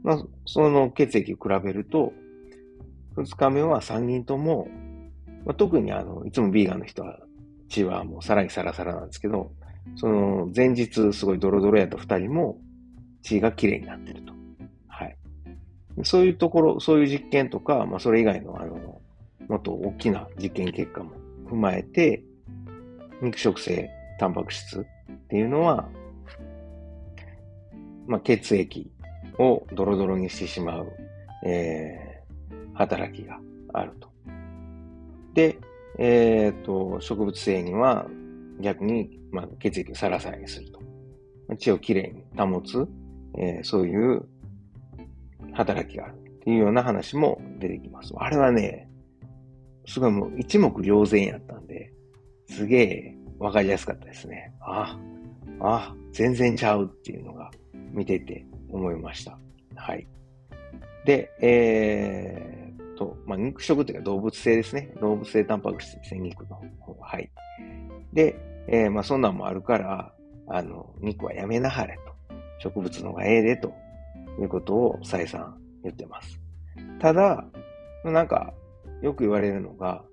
[0.04, 2.14] まあ、その血液を比べると、
[3.16, 4.68] 二日目は三人とも、
[5.48, 7.20] まあ、特にあの、いつもビーガンの人は
[7.70, 9.50] 血はもうさらにサラサラなんですけど、
[9.96, 12.60] その前日すごいドロドロやった二人も
[13.22, 14.34] 血が綺麗になってると。
[14.90, 15.18] はい。
[16.04, 19.00] そういうところ、そういう実験とか、まあ、それ以外の、あの、
[19.48, 21.12] もっと大きな実験結果も
[21.50, 22.24] 踏まえて、
[23.22, 25.88] 肉食性タンパク質っていうのは、
[28.06, 28.92] まあ、血液
[29.40, 30.92] をドロドロにしてしまう、
[31.46, 33.40] えー、働きが
[33.74, 34.17] あると。
[35.38, 35.60] で、
[36.00, 38.08] えっ、ー、と、植物性には
[38.60, 40.80] 逆に、まあ、血液をサラサラにすると。
[41.60, 42.88] 血をきれいに保つ、
[43.38, 44.28] えー、そういう
[45.54, 48.14] 働きがあるっていうような話も出てきます。
[48.18, 48.90] あれはね、
[49.86, 51.94] すごいもう一目瞭然やったんで、
[52.50, 54.52] すげえわかりやすかったですね。
[54.60, 54.98] あ、
[55.60, 57.52] あ、全然ちゃうっていうのが
[57.94, 59.38] 見てて思いました。
[59.76, 60.08] はい。
[61.06, 62.57] で、えー、
[62.98, 64.94] と、まあ、肉食というか動物性ですね。
[65.00, 67.06] 動物性タンパク質ですね、肉の方が。
[67.06, 67.32] はい。
[68.14, 68.36] で、
[68.68, 70.14] えー、まあ、そんなんもあるから、
[70.48, 72.18] あの、肉はやめなはれと。
[72.60, 73.74] 植物の方がええでと
[74.40, 76.40] いうことを再三言ってます。
[77.00, 77.46] ただ、
[78.04, 78.54] なんか、
[79.02, 80.04] よく言われるのが、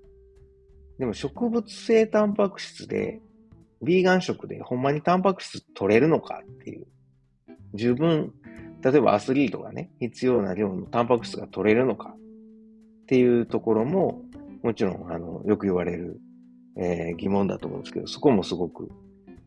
[0.99, 3.19] でも植物性タンパク質で、
[3.81, 6.87] ビーガン食でほんまにタンパク質取れるのかっていう。
[7.73, 8.31] 十分、
[8.81, 12.15] 例えばアスリートがね、必要な量のタンパク質が取れるのか
[13.05, 14.23] っていうところも、
[14.63, 16.19] もちろん、あの、よく言われる、
[16.75, 18.89] えー、疑問だと思うんですけど、そこもすごく、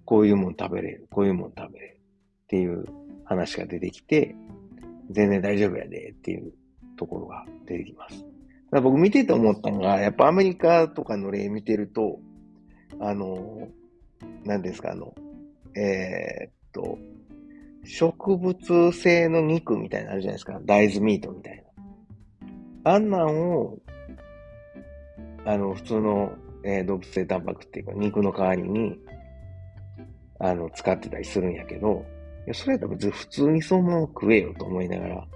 [0.04, 2.00] こういうもん食べれる、こういうもん食べれる
[2.44, 2.84] っていう
[3.24, 4.36] 話が出てきて、
[5.10, 6.52] 全然大丈夫やでっていう
[6.96, 8.24] ところが出てきます。
[8.70, 12.20] だ僕見てて思ったのが、やっぱアメリカとかの例見てると、
[13.00, 13.66] あの、
[14.44, 15.14] 何ですか、あの、
[15.74, 16.96] えー、っと、
[17.84, 20.60] 植物性の肉みたいなのあるじゃないですか。
[20.64, 21.62] 大豆ミートみたいな。
[22.88, 23.76] あんなんを、
[25.44, 26.32] あの、普通の、
[26.64, 28.98] えー、動物性タンパクっていうか、肉の代わりに、
[30.40, 32.04] あの、使ってたりするんやけど、
[32.46, 35.26] いや、それやったら別に普通にそのまま食えよと思いながら、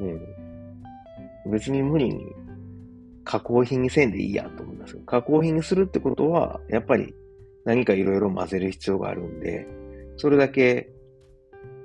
[0.00, 1.50] うん。
[1.50, 2.26] 別に無理に
[3.24, 7.14] 加工品にせんでいいやと思います加工品にするってことは、やっぱり
[7.64, 9.66] 何かいろいろ混ぜる必要があるんで、
[10.16, 10.90] それだけ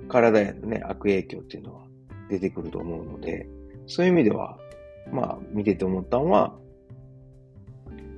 [0.10, 1.86] 体へのね、悪影響っていうのは
[2.30, 3.48] 出てくると思うので、
[3.88, 4.58] そういう意味では、
[5.12, 6.54] まあ、見てて思ったのは、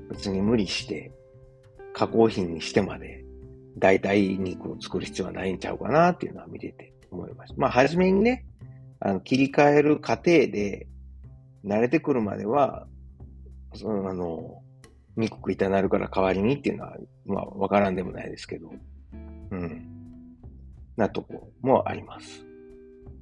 [0.10, 1.12] 別に無理して、
[1.94, 3.24] 加工品にしてまで、
[3.78, 7.60] 代替肉を作る必要はないんちゃうかなっていうのは見てて思いました。
[7.60, 8.46] まあ、初めにね、
[9.00, 10.88] あの、切り替える過程で、
[11.66, 12.88] 慣れてくるまでは、
[13.74, 14.62] その、あの、
[15.18, 18.72] 肉食いたなるから代わりにっていうのは、まあ、わからんでもないですけど、
[19.52, 19.88] うん。
[20.96, 22.46] なとこもあります。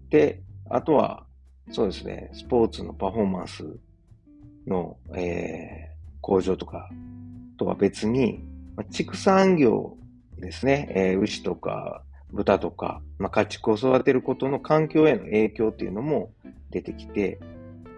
[0.09, 1.25] で、あとは、
[1.71, 3.65] そうですね、スポーツのパフォーマンス
[4.67, 6.89] の、えー、向上とか
[7.57, 8.43] とは別に、
[8.75, 9.97] まあ、畜産業
[10.37, 16.33] ですね、えー、牛とか豚とか、まあ、家畜を育てることの環境への影響っていうのも
[16.71, 17.39] 出てきて、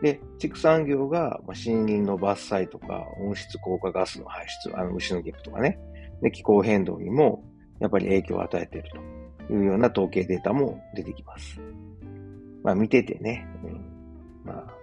[0.01, 5.79] で、畜産業が、まあ、森林の伐採とか温室効果ガスの排出、あの牛のゲップとかね、
[6.21, 7.43] で気候変動にも
[7.79, 9.15] やっぱり影響を与えていると。
[9.49, 11.59] いうような統計データも出てきます。
[12.65, 13.85] まあ見ててね、うん、
[14.43, 14.73] まあ、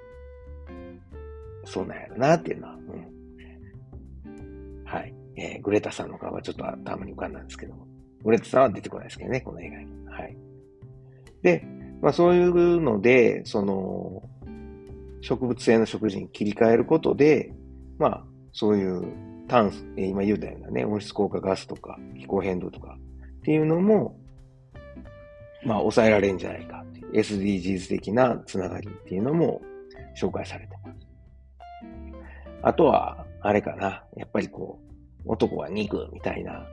[1.64, 5.12] そうなんやろなっていうのは、うん、はい。
[5.35, 7.88] えー、グレタさんの顔はちょっと頭に浮かんだんですけども、
[8.23, 9.87] グレタさんは出てこないですけどね、この映画に。
[10.07, 10.37] はい。
[11.42, 11.66] で、
[12.01, 14.23] まあそういうので、その、
[15.21, 17.53] 植物性の食事に切り替えることで、
[17.99, 19.12] まあ、そういう
[19.49, 22.97] 炭素、今言うたようなね、温室効果ガスとか気候変動とか
[23.38, 24.21] っていうのも、
[25.64, 29.61] まあ、抑えられるんじゃないか SDGs 的なつながりっていうのも
[30.20, 31.07] 紹介されてます。
[32.62, 34.05] あとは、あれかな。
[34.16, 34.92] やっぱりこう、
[35.27, 36.66] 男は肉みたいな、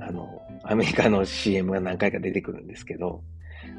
[0.00, 3.22] あの、アメリカの CM が何回か出てくるんですけど、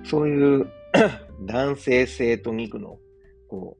[0.04, 0.68] そういう
[1.46, 2.98] 男性性と肉の、
[3.50, 3.78] こ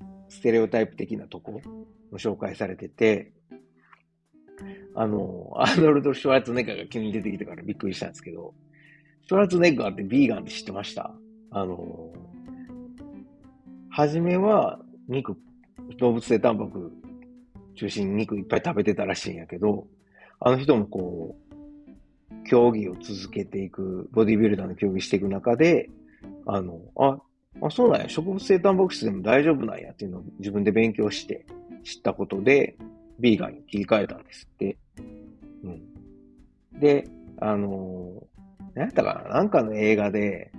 [0.00, 3.32] う、ステレオタイプ的なとこも紹介されてて、
[4.94, 8.54] あの、アーノルド・シュワルツネカが急に出てきてからびっくりしたんですけど、
[9.24, 11.14] ストラツネッガーってビーガンって知ってました？
[11.50, 12.12] あの、
[13.90, 15.36] はじめは肉、
[15.98, 16.92] 動物性タンパク
[17.74, 19.86] 中心に肉いっぱい食べてたらしいんやけど、
[20.40, 25.88] あの人もこう、競技を続けていく、ボディビルダーの競技していく中で、
[26.46, 27.18] あの、あ、
[27.60, 31.46] あ、そうなんや、植物性タンパク質でも大丈夫なんやっていうのを自分で勉強して
[31.84, 32.76] 知ったことで、
[33.20, 34.76] ビーガンに切り替えたんですって。
[35.62, 36.80] うん。
[36.80, 37.08] で、
[37.38, 38.24] あの
[38.74, 39.34] 何やったかな？
[39.34, 40.50] なんかの映画で、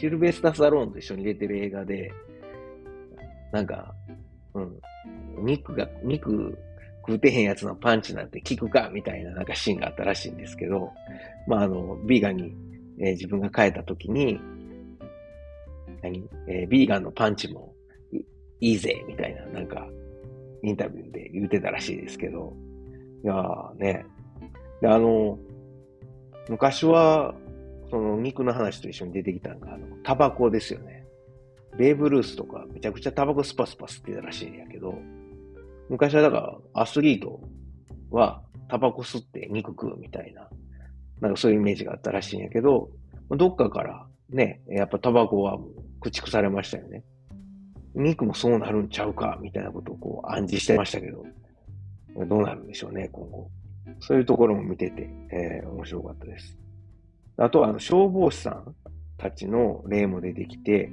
[0.00, 2.12] シルベスタ・サローンと一緒に出てる映画で、
[3.52, 3.94] なんか、
[4.54, 4.80] うん、
[5.44, 6.56] 肉が、肉
[7.06, 8.90] 食うてへんやつのパンチなんて効くか？
[8.92, 10.92] みたいななんかシーンがあったらしいんですけど、
[11.48, 12.54] まああの、ビーガンに、
[13.00, 14.40] えー、自分が変えた時に、
[16.02, 16.28] 何？
[16.46, 17.74] えー、ビーガンのパンチも
[18.60, 19.88] いいぜ、みたいな、なんか、
[20.62, 22.54] インタビューで言うてたらしいですけど、
[23.24, 24.06] いやーね。
[24.80, 25.38] で、あの、
[26.48, 27.34] 昔は、
[27.90, 31.00] その肉の話と一緒に出てきたのが、あの、タバコですよね。
[31.76, 34.94] ベーブ・ルースとかめちゃくちゃタバコスパスパ吸ってたらしいんやけど、
[35.88, 37.40] 昔はだからアスリート
[38.10, 40.48] はタバコ吸って肉食うみたいな、
[41.20, 42.90] なんかそういうイメージがあったらしいんやけど、
[43.30, 45.58] どっかからね、やっぱタバコは
[46.00, 47.04] 駆逐されましたよね。
[47.94, 51.24] 肉もそうなるんちゃうか、みたいなことをこう暗示してましたけど、
[52.26, 53.50] どうなるんでしょうね、今後。
[53.98, 56.56] そういうところも見てて、えー、面白かったです。
[57.36, 58.74] あとは、あの、消防士さん
[59.16, 60.92] たちの例も出てきて、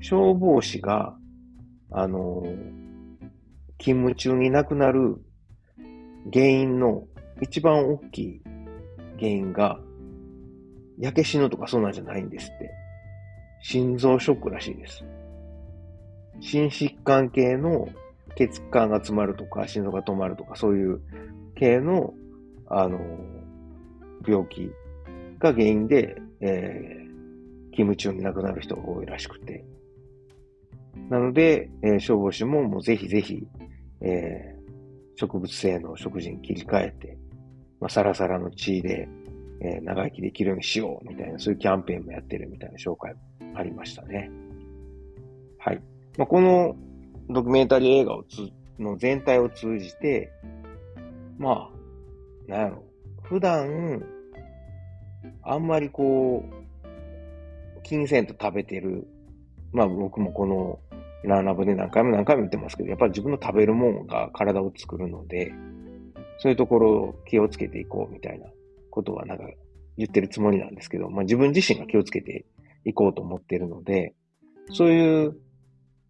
[0.00, 1.16] 消防士が、
[1.90, 2.42] あの、
[3.78, 5.16] 勤務中に亡くなる
[6.32, 7.04] 原因の
[7.40, 8.42] 一番大きい
[9.18, 9.78] 原因が、
[10.98, 12.70] 焼け死ぬとかそうなんじゃないんですって。
[13.62, 15.04] 心臓ショックらしいです。
[16.40, 17.88] 心疾患系の
[18.36, 21.00] 血管が詰まるとか、心臓が止まるとか、そういう
[21.54, 22.12] 系の、
[22.74, 22.98] あの、
[24.26, 24.72] 病気
[25.38, 29.64] が原因で、えー、勤務中に亡くなる人が多いらしくて。
[31.10, 33.46] なので、えー、消防士ももうぜひぜひ、
[34.00, 34.62] えー、
[35.16, 37.18] 植物性の食事に切り替えて、
[37.78, 39.06] まあ、サラサラの血で、
[39.60, 43.20] えー、長生きできるようにしようみたいな、そういうキャンペーンもやってるみたいな紹介も
[43.54, 44.30] ありましたね。
[45.58, 45.82] はい。
[46.16, 46.74] まあ、この
[47.28, 50.30] ドキュメンタリー映画をつの全体を通じて、
[51.38, 51.81] まあ、
[52.52, 52.84] なんやろ、
[53.22, 54.02] 普段、
[55.42, 59.06] あんまりこう、金銭と食べてる、
[59.72, 60.78] まあ僕もこの
[61.24, 65.52] ランラブで何回も何回も言ってますけど、やっぱり自分の食べるもんが体を作るので、
[66.38, 68.46] そういうところを気をつけていこうみたいな
[68.90, 69.44] ことはなんか
[69.96, 72.44] 言ってるつもりなんですけど、まあ自分自身が気をつけて
[72.84, 74.14] いこうと思ってるので、
[74.72, 75.36] そういう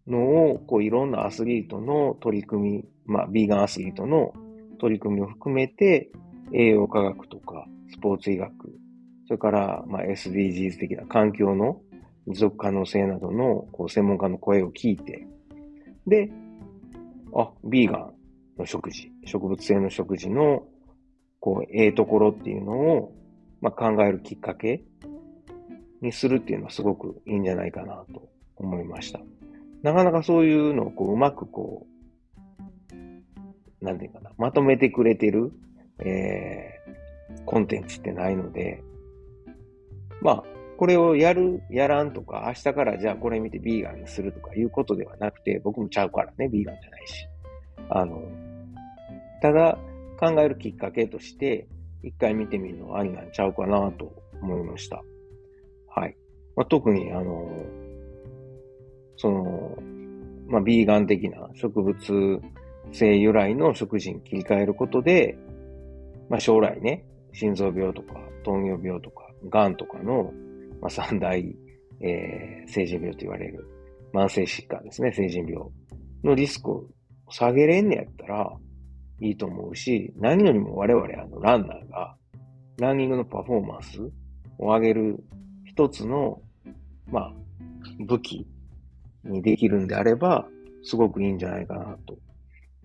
[0.07, 4.33] のを、こういろんなアスリートの取り組み、まあ、ビーガンアスリートの
[4.79, 6.11] 取り組みを含めて、
[6.51, 8.51] 栄養科学とか、スポーツ医学、
[9.27, 11.81] それから、ま、SDGs 的な環境の
[12.27, 15.27] 持続可能性などの、こう、専門家の声を聞いて、
[16.07, 16.29] で、
[17.35, 18.13] あ、ビーガン
[18.57, 20.65] の食事、植物性の食事の、
[21.39, 23.13] こう、ええところっていうのを、
[23.61, 24.83] まあ、考えるきっかけ
[26.01, 29.21] にするっていうのはすごくいいんじゃないかなと思いました。
[29.81, 31.87] なかなかそういうのをこううまくこ
[33.81, 35.51] う、なんていうかな、まとめてくれてる、
[35.99, 38.83] えー、コンテンツってないので、
[40.21, 40.43] まあ、
[40.77, 47.27] これをやる、やらんとか、明日からじゃあこれ見てビーガンにするとかいうことではなくて、僕もちゃうからね、ビーガンじゃないし。
[47.89, 48.21] あの、
[49.41, 49.77] ただ
[50.19, 51.67] 考えるきっかけとして、
[52.01, 55.03] 一回見てみるのはありなんちゃうかなと思いました。
[55.95, 56.17] はい。
[56.55, 57.49] まあ、特に、あの、
[59.17, 59.77] その、
[60.47, 62.41] まあ、ビーガン的な植物
[62.91, 65.37] 性由来の食事に切り替えることで、
[66.29, 70.31] まあ、将来ね、心臓病とか糖尿病とか、癌とかの、
[70.81, 71.55] まあ、三大、
[72.01, 73.67] えー、成人病と言われる
[74.13, 75.67] 慢性疾患ですね、成人病
[76.23, 76.85] のリスクを
[77.29, 78.51] 下げれんねやったら
[79.21, 82.15] いいと思うし、何よりも我々あのランナーが
[82.79, 84.01] ランニングのパフォーマンス
[84.57, 85.23] を上げる
[85.65, 86.41] 一つの、
[87.07, 87.33] まあ、
[88.05, 88.47] 武器
[89.23, 90.47] にできるんであれば、
[90.83, 92.17] すごくいいんじゃないかなと、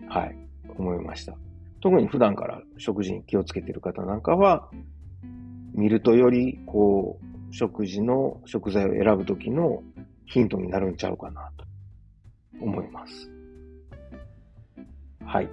[0.07, 0.35] はい、
[0.77, 1.35] 思いました。
[1.81, 4.69] 特に普段から食事に気をつけている方なんかは、
[5.73, 9.81] 見るとより、こう、食事の食材を選ぶときの
[10.25, 11.65] ヒントになるんちゃうかなと
[12.61, 13.31] 思います。
[15.25, 15.49] はい。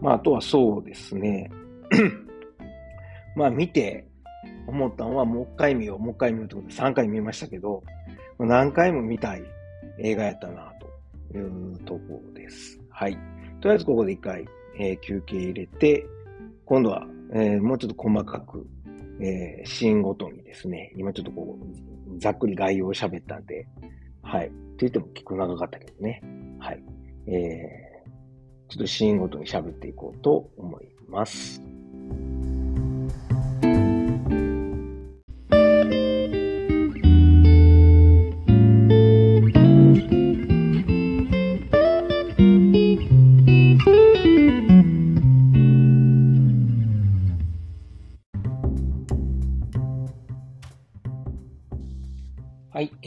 [0.00, 1.50] まあ、あとはそうですね。
[3.34, 4.06] まあ、見て
[4.66, 7.82] 思ったのは、もう一回見よう、もう一回見ようってことで3回見ましたけど、
[8.38, 9.42] 何回も見たい
[9.98, 10.72] 映画やったな、
[11.32, 12.78] というところです。
[12.90, 13.18] はい。
[13.60, 14.46] とりあえずここで一回、
[14.78, 16.06] え、休憩入れて、
[16.64, 18.66] 今度は、え、もうちょっと細かく、
[19.20, 23.66] え、シーンごとにですね、今ちょっとこう、ざっくり概要を喋ったんで、
[24.22, 24.48] はい。
[24.48, 26.20] って言っても聞く長かったけどね。
[26.58, 26.82] はい。
[27.28, 31.62] えー、ちょっとシーンごとに喋っていこうと思います。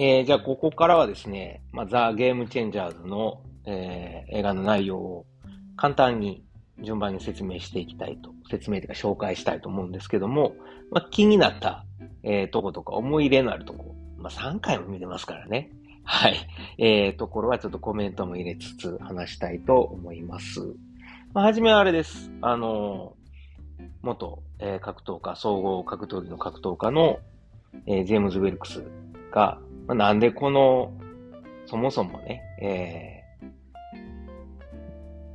[0.02, 5.26] えー、じゃあ、ここからはですね、まあ、ザ・ゲームチェンジャーズの、えー、映画の内容を
[5.76, 6.42] 簡単に
[6.82, 10.56] 順番に説明していきたいと、説明というか紹介したいと思うんですけども、
[10.90, 11.84] まあ、気になった、
[12.24, 15.70] えー、とことか思い入れのあるとこ、まあ、3回も見てますからね、
[16.06, 16.48] はい。
[16.78, 20.62] えー、ところはちょっとコメントも入れつつ話したいと思います。
[21.34, 22.32] まあ、はじめはあれです。
[22.40, 27.20] あのー、元、えー、格闘家、総合格闘技の格闘家の、
[27.86, 28.82] えー、ジェームズ・ウェルクス
[29.32, 29.60] が、
[29.90, 30.94] まあ、なんでこの、
[31.66, 33.50] そもそもね、えー、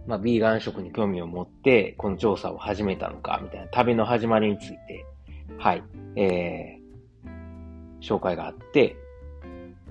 [0.06, 5.04] まあ、ビーガン食に興味を持って、この調査を始めたのか、みたいな旅の始まりについて、
[5.58, 5.82] はい、
[6.14, 8.96] えー、紹介があって、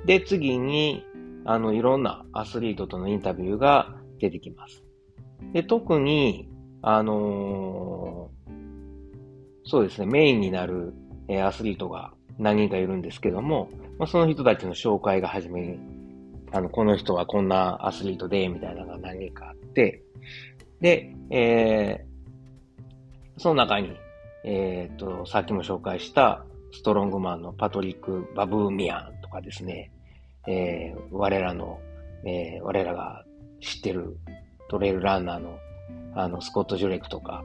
[0.06, 1.06] で、次に、
[1.44, 4.82] あの、いろんなアスリートとのインタビューが出てきます。
[5.52, 6.48] で、特に、
[6.82, 8.52] あのー、
[9.66, 10.94] そうですね、メインになる、
[11.28, 15.78] えー、アスリートが何人かいるんですけども、まあ、その人たちの紹介が始め
[16.54, 20.04] あの、この人はこんなアスリートで、みたいなのが何かあって、
[20.82, 23.98] で、えー、その中に、
[24.44, 29.92] えっ、と、さっきも紹介したストロングマンのパトリック・バブーミアンとかですね、
[30.48, 31.80] えー、我らの、
[32.24, 33.26] えー、我らが
[33.60, 34.18] 知ってる
[34.70, 35.58] トレイルランナーの、
[36.14, 37.44] あの、スコット・ジュレクとか、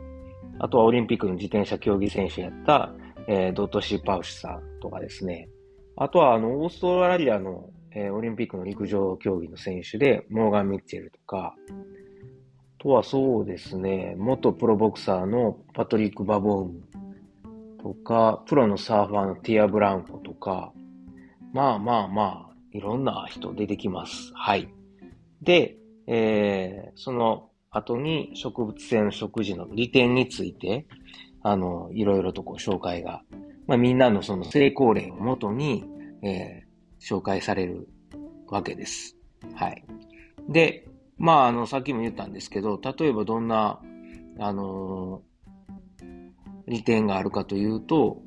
[0.58, 2.92] あとはオリンピックの自転車競技選手やった、
[3.26, 5.48] えー、ドット・シー・パウシさんとかですね。
[6.00, 11.56] あとは、あの、オーストラリアの、えー、オリンピックの陸上競技の選手で、モーガン・ミッチェルとか、
[12.78, 16.82] あとはそうですね、元プロボクサーのパトリック・バボーム
[17.82, 20.72] とか、プロのサーファーのティア・ブランコとか、
[21.52, 24.30] まあまあまあ、いろんな人出てきます。
[24.34, 24.68] はい。
[25.42, 30.86] で、えー、その後に植物性の食事の利点について、
[31.42, 33.22] あの、いろいろとこう紹介が、
[33.68, 35.84] まあみんなのその成功例をもとに、
[36.22, 37.88] えー、紹介される
[38.48, 39.16] わけです。
[39.54, 39.84] はい。
[40.48, 40.88] で、
[41.18, 43.80] まああの、さっきも言ったんですけど、例えばどんな、
[44.40, 48.22] あのー、利点があるかというと、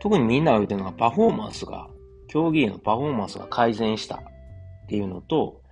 [0.00, 1.88] 特にみんなが言ってるのがパフォーマンスが
[2.26, 5.62] 競技へのパフォーマンスが改善したっていうのと、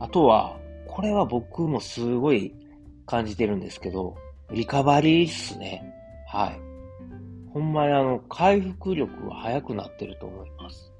[0.00, 0.58] あとは、
[0.88, 2.52] これは僕もすごい
[3.06, 4.16] 感じてるんですけど、
[4.50, 5.94] リカバリーっすね。
[6.26, 6.69] はい。
[7.52, 10.92] ほんまにあの、回復力が早くなってると思います。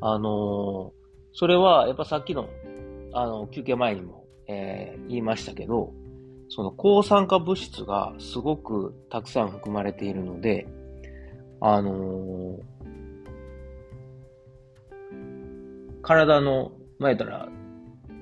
[0.00, 0.92] あのー、
[1.32, 2.48] それはやっぱさっきの、
[3.12, 5.92] あの、休憩前にも、えー、言いましたけど、
[6.48, 10.66] その抗酸化物質がすごくたくさん含まれているので、
[11.60, 12.76] あのー
[16.06, 16.70] 体の、
[17.00, 17.48] まあ、言ったら、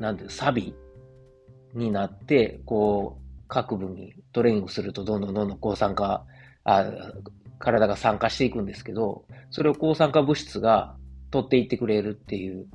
[0.00, 0.74] なんていう、サビ
[1.74, 6.24] になって、こう、各部にトレーニングするとどんどんどんどん抗酸化、
[6.64, 6.90] あ
[7.64, 10.96] 体が酸化していくんですけど、それを抗酸化物質が
[11.30, 12.66] 取っていってくれるっていう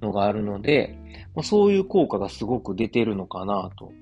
[0.00, 0.98] のがあるので、
[1.34, 3.92] ま、そういう効果がすごく出てるのかなと、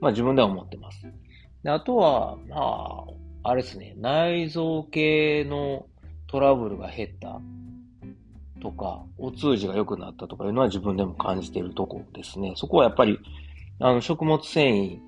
[0.00, 1.06] まあ自分では思ってます。
[1.62, 5.86] であとは、まあ、あれですね、内臓系の
[6.26, 7.40] トラブルが減った。
[8.64, 12.54] とか、お通じが良くなったとかいうのは自分でも感じてるとこですね。
[12.56, 13.18] そこはやっぱり、
[13.78, 14.98] あの、食物繊維、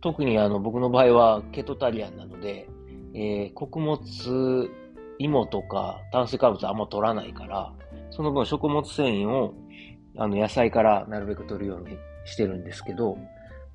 [0.00, 2.70] 特にあの、僕の場合はケトタリアンなので、
[3.14, 4.70] えー、穀物、
[5.18, 7.72] 芋とか炭水化物はあんま取らないから、
[8.10, 9.54] その分食物繊維を、
[10.16, 13.18] あの、野菜からなるべく取るようにしてるんですけど、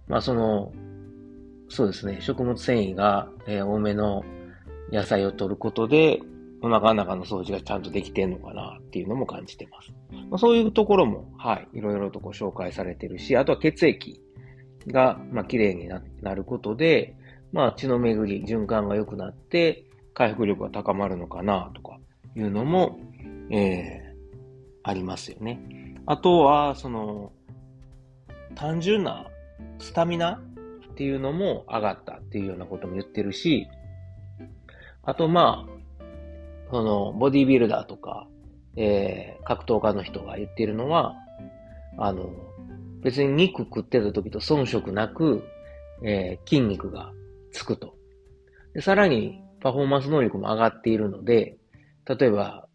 [0.08, 0.74] まあその、
[1.70, 4.24] そうですね、食物繊維が、えー、多めの
[4.92, 6.20] 野菜を取ることで、
[6.62, 9.92] お腹の中の掃除がちゃんとできてんのかなっていうのも感じてます。
[10.30, 14.20] まあ、そういうところも、はい、いろいろとご紹介されてるし、あとは血液
[14.88, 15.88] が、まあ、綺麗に
[16.22, 17.16] なることで、
[17.56, 22.00] まあ、血の巡り、循環が良くなって、回復力が高まるのかなとか
[22.36, 23.00] いうのも、
[23.50, 24.16] えー、
[24.84, 25.96] ありますよね。
[26.06, 27.32] あとは、その、
[28.56, 29.28] 単純な
[29.80, 30.42] スタミナ
[30.92, 33.70] っていうのも上がったっていうようなことも言ってるし、
[35.04, 35.72] あとまあ、
[36.72, 38.28] その、ボディビルダーとか、
[38.76, 41.16] えー、格闘家の人が言ってるのは、
[41.98, 42.32] あの、
[43.02, 45.48] 別に肉食ってた時と遜色なく、
[46.04, 47.14] えー、筋肉が
[47.56, 47.96] つくと。
[48.74, 51.58] でさらに、パフォーマンス能力も上がっているので、
[52.06, 52.68] 例えば、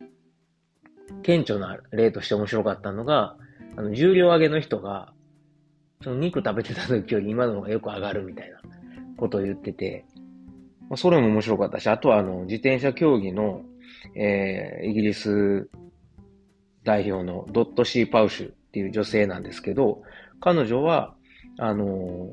[1.22, 3.36] 顕著な例として面白かったのが、
[3.76, 5.12] あの、重量上げの人が、
[6.02, 8.60] その肉食べてた時より今の方がよく上がるみたいな
[9.16, 10.06] ことを言ってて、
[10.88, 13.62] まあ、それも面白かったし、あとはあの、自転車競技の、
[14.16, 15.68] えー、イギリス
[16.84, 20.02] 代表のドット・シー・パウシュっていう女性なんですけど、
[20.40, 21.14] 彼女は、
[21.58, 22.32] あのー、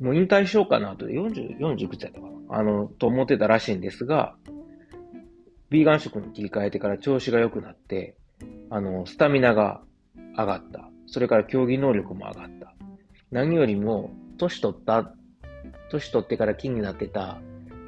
[0.00, 4.34] もう引退しようかなと、40、40くつやったかあの、と思ってたらしいんですが、
[5.70, 8.16] ビーガン食に切り替えてから調子が良くなって、
[8.70, 9.82] あの、スタミナが
[10.36, 10.90] 上がった。
[11.06, 12.74] それから競技能力も上がった。
[13.30, 15.14] 何よりも、年取った、
[15.90, 17.40] 年取ってから気になってた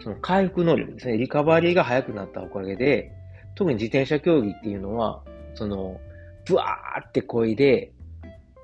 [0.06, 3.10] その回復能力ですね、リカバリーが早くなったおかげで、
[3.56, 5.22] 特に自転車競技っていうのは、
[5.54, 6.00] その、
[6.46, 7.92] ブワーって漕いで、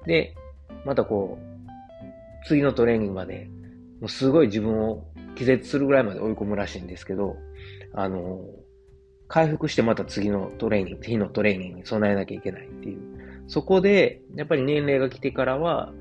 [0.06, 0.36] で、
[0.84, 1.51] またこう、
[2.44, 3.48] 次のトレーニングまで、
[4.00, 7.36] もうすごい自分を気絶するぐらいまで追い込むらしいんですけど、
[7.94, 8.40] あの、
[9.28, 13.00] 回復してまた次のトレーニング、日のトレーニングに備えなきゃいけないっていう。
[13.46, 15.92] そこで、やっぱり年齢が来てからは、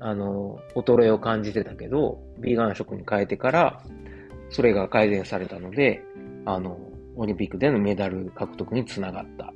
[0.00, 3.82] あの、衰えを感じてたけど、ビーガン食に変えてから、
[4.50, 6.02] それが改善されたので、
[6.44, 6.78] あの、
[7.16, 9.52] オリンピックでのメダル獲得につながった。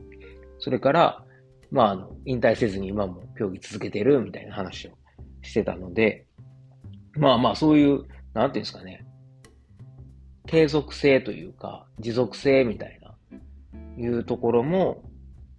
[0.58, 1.24] それから、
[1.70, 4.92] まあ、あの、引退せずに今も競技続けてるみたいな話を
[5.46, 6.26] してたので、
[7.16, 9.06] まあまあ、そういう、なんていうんですかね、
[10.46, 13.14] 継続性というか、持続性みたいな、
[13.98, 15.02] いうところも、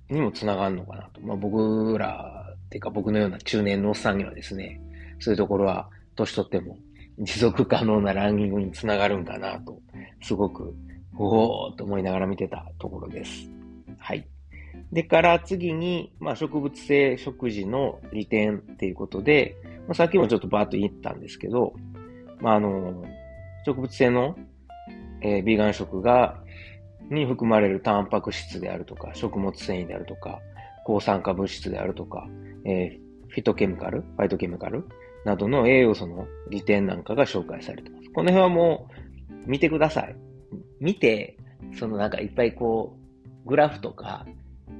[0.09, 1.21] にもつながるのかなと。
[1.21, 4.81] まあ僕ら、っていうか僕のような中年のおっさんにはですね、
[5.19, 6.77] そういうところは、年取っても
[7.19, 9.79] 持続可能なランニングにつながるんかなと、
[10.21, 10.75] すごく、
[11.17, 13.49] おーと思いながら見てたところです。
[13.97, 14.27] はい。
[14.91, 19.55] でから次に、まあ、植物性食事の利点っていうことで、
[19.87, 21.73] まあ、さっきもちょっとバーッと言ったんですけど、
[22.39, 23.03] まあ、あの、
[23.65, 24.37] 植物性の、
[25.21, 26.41] えー、ビーガン食が、
[27.09, 30.39] に含まれるタンパク質であるとか、食物繊維であるとか、
[30.85, 32.27] 抗酸化物質であるとか、
[32.65, 34.85] えー、フィトケミカル、ファイトケミカル
[35.25, 38.09] などの栄養素の利点なんかが紹介されてます。
[38.11, 38.89] この辺はも
[39.45, 40.15] う見てください。
[40.79, 41.37] 見て、
[41.77, 42.97] そのなんかいっぱいこ
[43.45, 44.25] う、グラフとか、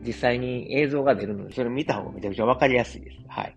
[0.05, 3.17] 実際に映像が出るので、それ見た方がめちゃくちゃわかりやすいです。
[3.27, 3.55] はい。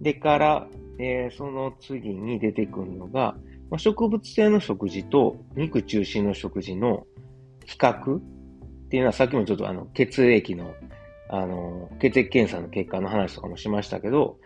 [0.00, 0.68] でから、
[0.98, 3.36] えー、その次に出てくるのが、
[3.70, 7.06] まあ、植物性の食事と肉中心の食事の
[7.66, 8.20] 比較っ
[8.88, 10.74] ていうのはさっきもちょっとあの血液の
[11.30, 14.38] あの血液検査の結果の話とかもしましたけど、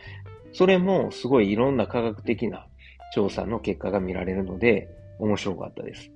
[0.52, 2.66] それもすごいいろんな科学的な
[3.14, 4.88] 調査の結果が見られるので
[5.20, 6.10] 面白かったです。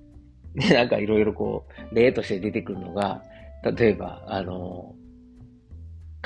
[0.55, 3.23] で、なんかいろいろこう例として出てくるのが、
[3.63, 4.93] 例えば、あの、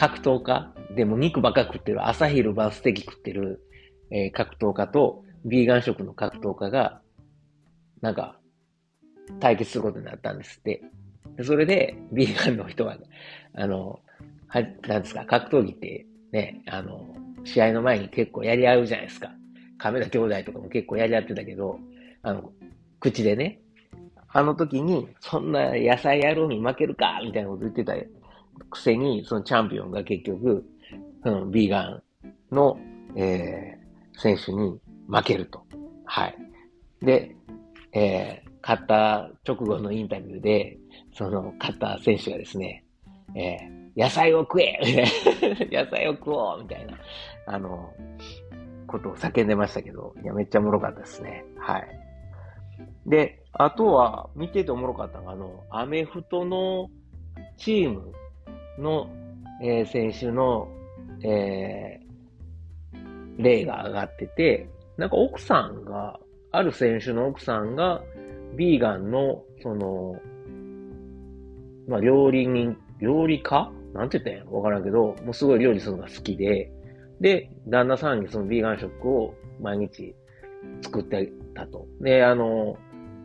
[0.01, 3.61] 格闘家でも肉ばっか食ってる、朝昼晩ステーキ食ってる、
[4.09, 7.01] えー、格闘家と、ビーガン食の格闘家が、
[8.01, 8.39] なんか、
[9.39, 10.81] 対決することになったんですって。
[11.43, 12.97] それで、ビーガンの人は、
[13.53, 13.99] あの、
[14.47, 19.29] は、なんですか、格闘技ってね、あの、試合の前に結構やり合うじゃないですか。
[19.77, 21.79] 亀田兄弟とかも結構やり合ってたけど、
[22.23, 22.51] あの、
[22.99, 23.59] 口でね、
[24.29, 27.93] あの時に、そんな野菜野郎に負けるかみたいなこと言ってた
[28.69, 30.65] くせに、そのチャンピオンが結局、
[31.23, 32.03] そのビーガン
[32.51, 32.77] の、
[33.15, 35.63] えー、選手に負けると。
[36.05, 36.37] はい。
[37.01, 37.35] で、
[37.93, 40.77] えー、勝った直後のインタビューで、
[41.13, 42.85] その勝った選手がですね、
[43.35, 44.77] えー、野菜を食え
[45.71, 46.97] 野菜を食おうみたいな、
[47.45, 47.93] あの、
[48.87, 51.45] ことを叫んでましたけど、いや、めっちゃおもろかったですね。
[51.57, 51.87] はい。
[53.05, 56.89] で、あとは、見てておもろかったのが、あの、アメフトの
[57.57, 58.11] チーム
[58.77, 59.09] の、
[59.61, 60.67] えー、選手の、
[61.23, 66.19] えー、例が上がってて、なんか奥さんが、
[66.51, 68.03] ある選手の奥さんが、
[68.55, 70.19] ビーガンの、その、
[71.87, 73.71] まあ、料理人、料理家？
[73.93, 76.71] なんて言ったんやわからんけど、もうすごい料理するのが好きで、
[77.19, 80.15] で、旦那さんにそのビーガン食を毎日
[80.81, 81.85] 作ってたと。
[81.99, 82.77] で、あの、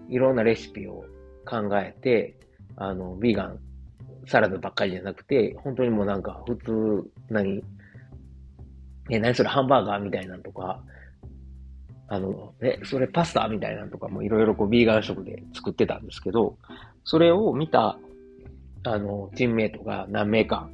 [0.08, 1.04] いろんなレシピを
[1.44, 2.36] 考えて、
[2.76, 3.58] あの、ビーガン、
[4.26, 7.62] サラダばっかりじゃなくて、本当にもうなんか、普通、何、
[9.10, 10.82] え、何それハンバーガーみたいなのとか、
[12.08, 16.56] あの、え、それパスタみたいなのとかもいろいろこう、ビーガン食で作ってたんですけど、
[17.04, 17.98] それを見た、
[18.84, 20.68] あの、チームメイトが何名か、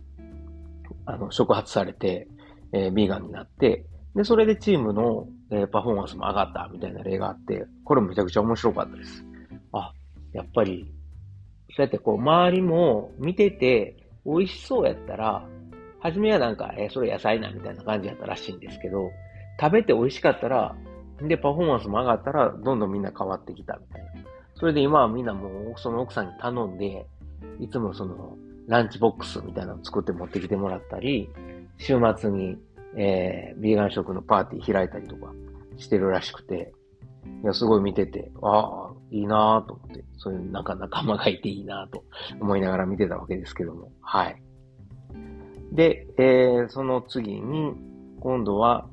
[1.07, 2.28] あの、触発されて、
[2.72, 9.24] えー、ビーガンになって、で、それでチームの、えー、パフォーマンスも上がったみたいな例があって、これもめちゃくちゃ面白かったです。
[9.72, 9.92] あ、
[10.32, 10.92] やっぱり、
[11.76, 15.46] そうやってこう、周りも見てて、美味しそうやったら、
[16.00, 19.10] 初めはなんか、えー、それ野菜なみたいな感じやったらしいんですけど、
[19.60, 20.74] 食べて美味しかったら、
[21.20, 24.10] で、パフォーマンスも上がったら、どんどんみんな変わってきたみたいな。
[24.54, 27.06] それで今はみんなもう、その奥さんに頼んで、
[27.60, 28.36] いつもその、
[28.68, 31.28] ランチボックスみたいなのを作って持ってきてもらったり、
[31.78, 32.56] 週末に、
[32.96, 35.32] えー、ビーガン食のパーティー開いたりとか
[35.78, 36.72] してるらしくて、
[37.42, 42.04] いや、すごい見てて、ああ、いいなぁと思って、そういうなんか仲間がいていいなぁと
[42.40, 44.42] 思いながら見てたわけですけども、はい。
[45.72, 47.74] で、えー、その次に、
[48.20, 48.88] 今度は、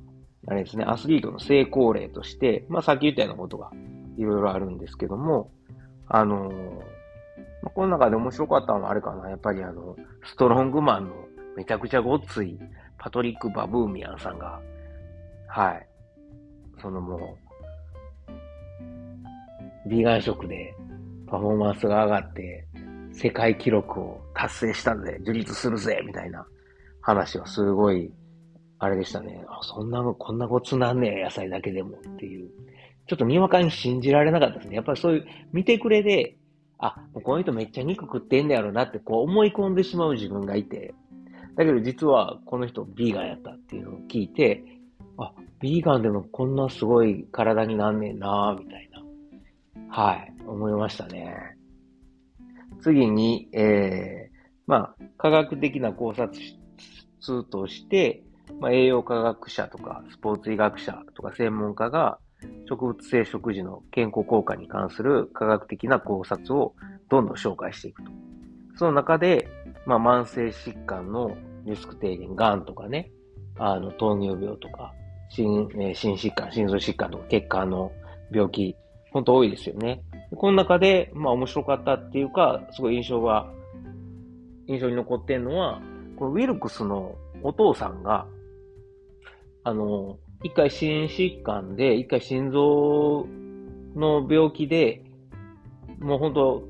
[0.47, 3.71] あれですね、アスリートの成功例として、まあさっき言ったようなことが
[4.17, 5.51] いろいろあるんですけども、
[6.07, 6.49] あの、
[7.61, 11.15] まあ、この中で面白かったのはあれかな、やっぱりあの、ストロングマンの
[11.55, 12.59] めちゃくちゃごっつい
[12.97, 14.59] パトリック・バブーミアンさんが、
[15.47, 15.87] はい。
[16.81, 17.48] そのもう、
[19.89, 20.75] ビーガン食で
[21.27, 22.67] パフォーマンスが上がって、
[23.11, 26.45] 世界記録を達成したぜ、樹立するぜ、みたいな
[27.01, 28.11] 話はすごい、
[28.77, 29.43] あれでしたね。
[29.49, 32.49] あ、そんなの、こんなごつなんねえ、野菜だけでもっていう。
[33.07, 34.75] ちょっとにわかに信じられなかったですね。
[34.75, 36.37] やっぱりそういう、見てくれで、
[36.77, 40.93] あ、もうこの人めっちゃ肉食ってんねやろなってこう思い込んでしまう自分がいて、
[41.55, 44.63] だけど実はこの人ビーガンやったっていうのを聞いて、
[45.17, 48.99] あ、ビーガンでもこんなすごい体になんねんなみたいな。
[49.87, 51.57] はい、思いましたね。
[52.81, 56.31] 次に、えー、まあ、科学的な考察
[57.49, 58.23] として、
[58.59, 62.19] まあ、栄養科学者とかスポーツ医学者とか専門家が
[62.67, 66.73] 植物性食事の健康効果に関する科学的な考察を
[67.09, 68.11] どんどん紹介していくと。
[68.77, 69.49] その中で、
[69.85, 73.11] まあ、慢性疾患のリスク低減、がんとかね、
[73.57, 74.93] あの、糖尿病とか、
[75.29, 77.91] 心、えー、心疾患、心臓疾患とか血管の
[78.31, 78.75] 病気、
[79.11, 80.01] 本当多いですよね。
[80.35, 83.51] この中で、まあ面白かったっていうか、すごい印象が、
[84.67, 85.81] 印象に残ってんのは、
[86.17, 88.27] このウィルクスのお父さんが、
[89.63, 93.27] あの、一回心疾患で、一回心臓
[93.95, 95.03] の病気で、
[95.99, 96.63] もう本当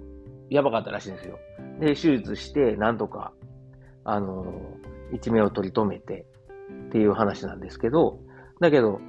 [0.49, 1.37] やばかったらしいんですよ。
[1.79, 3.33] で、手術して、なんとか、
[4.03, 4.45] あの、
[5.13, 6.25] 一命を取り留めて
[6.87, 8.19] っていう話なんですけど、
[8.59, 8.99] だけど、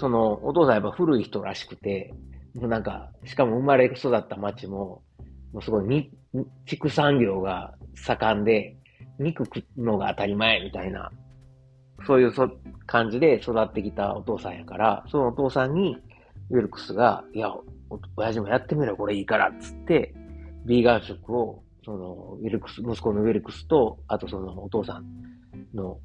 [0.00, 2.14] その、お父さんやっぱ古い人らしくて、
[2.54, 5.02] もうなんか、しかも生まれ育った町も、
[5.52, 6.10] もうすごい、
[6.64, 8.78] 畜産業が盛んで、
[9.18, 11.12] 肉食うのが当たり前みたいな、
[12.06, 12.50] そういうそ
[12.86, 15.98] 感じで育ってきたお父さんやから、そのお父さんに、
[16.48, 17.54] ウィルクスが、いや、
[18.16, 20.14] 親父もやってみろ、これいいから、っつって、
[20.64, 25.04] ビーガン食を、その、ウィルクス、息子のウィルクスと、あとそのお父さん
[25.74, 25.98] の、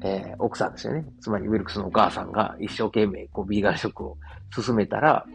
[0.00, 1.04] えー、奥さんですよね。
[1.20, 4.16] つまりウィルクスのお母さんが一生懸命、こう、ビーガン食を
[4.54, 5.26] 進めたら、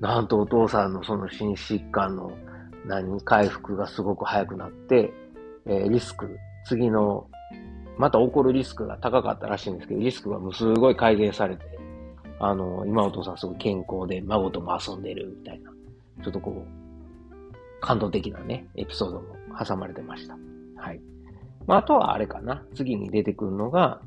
[0.00, 2.32] なんとお父さんのその心疾患の
[2.86, 5.12] 何、回復がすごく早くなって、
[5.66, 7.26] えー、リスク、次の、
[7.98, 11.64] また起こるリスクが高かったらしいんですけど、リスクがもうすごい改善されて、
[12.40, 15.70] あの、今お父さんすごい健康で孫とも遊んでるみたいな、
[16.22, 20.36] ちょっとこう、感動的なね、エピソードも挟まれてました。
[20.76, 21.00] はい。
[21.66, 22.64] まあ、あとはあれかな。
[22.74, 24.00] 次に出てくるのが、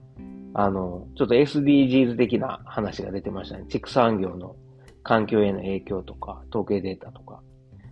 [0.54, 3.66] あの、ちょっと SDGs 的な話が出てましたね。
[3.70, 4.56] 畜産業の
[5.04, 7.42] 環境への影響とか、統計データとか。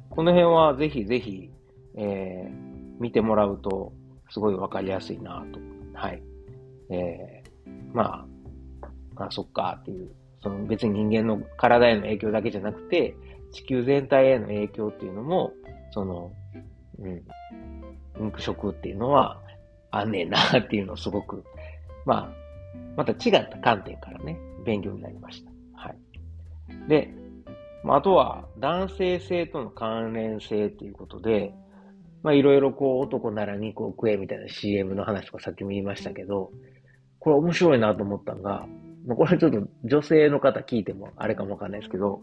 [0.09, 1.51] この辺はぜひぜひ、
[1.97, 3.93] えー、見てもらうと、
[4.30, 5.59] すごいわかりやすいなと。
[5.93, 6.22] はい。
[6.89, 8.26] えー、ま
[9.18, 10.09] あ、あ、そっかっていう、
[10.41, 13.16] その別に人間の体への影響だけじゃなくて、
[13.51, 15.53] 地球全体への影響っていうのも、
[15.91, 16.32] その、
[16.99, 17.22] うん、
[18.26, 19.39] 肉食っていうのは
[19.98, 21.43] あんねえな っていうのをすごく、
[22.06, 22.32] まあ、
[22.98, 25.52] また違った観点からね、勉強になりました。
[25.74, 25.98] はい
[26.88, 27.14] で、
[27.84, 31.54] まあ、あとは男性性との関連性ということで、
[32.24, 36.52] まあいろいろこう男なら肉を食えみたいな CM の話とかさっきも言いましたけど、
[37.20, 38.66] これ面白いなと思ったのが、
[39.06, 42.22] まあ、これちょっと女性の方聞いてもあれかもわかんないですけど、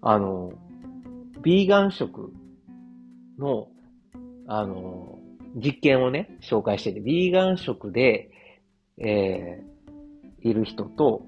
[0.00, 0.52] あの、
[1.42, 2.32] ビーガン食
[3.38, 3.68] の、
[4.48, 5.11] あの、
[5.54, 8.30] 実験をね、紹介してて、ビーガン食で、
[8.98, 11.26] えー、いる人と、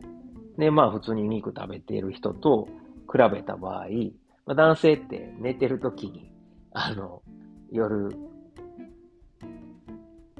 [0.58, 2.68] で、まあ普通に肉食べている人と
[3.10, 3.88] 比べた場合、
[4.46, 6.30] まあ、男性って寝てる時に、
[6.72, 7.22] あの、
[7.70, 8.10] 夜、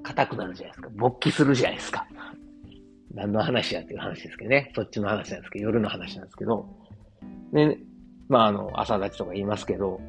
[0.03, 0.91] 硬くなるじゃないですか。
[0.95, 2.07] 勃起するじゃないですか。
[3.15, 4.73] 何の話やっていう話ですけどね。
[4.75, 6.69] そっちの話なんですけど、夜の話なんですけど。
[7.53, 7.79] で、
[8.29, 10.01] まああの、朝立ちとか言いますけど、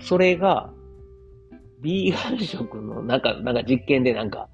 [0.00, 0.72] それが、
[1.82, 4.48] ビーガン食の中、なんか実験でなんか、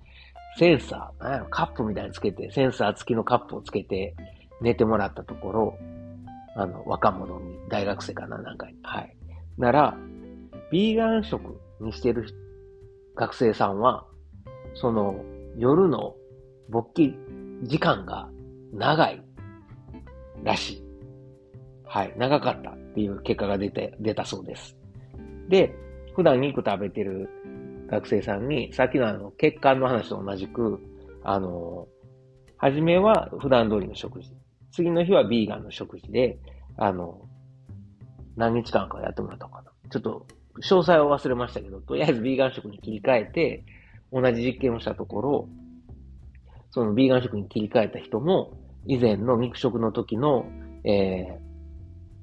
[0.59, 4.15] センサー、なんやろ、カップみたいにつけて、センサー付きのカップをつけて、
[4.61, 5.79] 寝てもらったところ、
[6.55, 9.17] あの、若者に、大学生かな、なんかに、はい。
[9.59, 9.97] なら、
[10.71, 12.27] ビーガン食にしてる
[13.15, 14.07] 学生さんは、
[14.75, 15.23] その、
[15.57, 16.15] 夜の
[16.71, 17.15] 勃起
[17.65, 18.29] 時間が
[18.73, 19.23] 長い
[20.43, 20.83] らしい。
[21.85, 24.77] はい、長かったっていう結果が出て、出たそうです。
[25.49, 25.75] で、
[26.17, 27.29] 普段肉食べてる
[27.91, 30.81] 学生さんに、さっきのあの、血管の話と同じく、
[31.23, 31.87] あの、
[32.57, 34.33] 初めは普段通りの食事。
[34.73, 36.39] 次の日はビーガンの食事で、
[36.79, 37.21] あの、
[38.35, 39.71] 何日間かやってもらったのかな。
[39.91, 43.65] ちょっと、詳細は忘れましたけど、とりあえずビーガン食に切り替えて、
[44.11, 45.49] 同じ実験をしたところ、
[46.71, 48.55] そのビーガン食に切り替えた人も、
[48.87, 50.47] 以前の肉食の時の、
[50.85, 51.39] えー、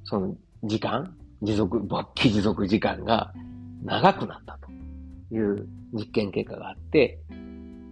[0.03, 3.33] その時間、持続、勃起持続時間が
[3.83, 4.71] 長くなったと
[5.35, 7.19] いう実験結果があって、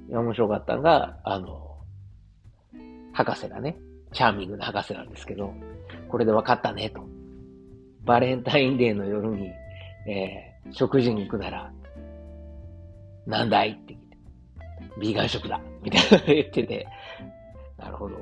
[0.10, 1.78] 面白かったのが、あの、
[3.14, 3.78] 博士がね、
[4.14, 5.54] チャーミングな博士なんですけど、
[6.10, 7.08] これで分かったねと。
[8.04, 9.52] バレンタインデーの夜に、
[10.08, 11.72] え食事に行くなら、
[13.28, 14.18] なんだいって聞いて、
[15.00, 16.88] ビーガン食だみたいな言ってて、
[17.78, 18.18] なるほど。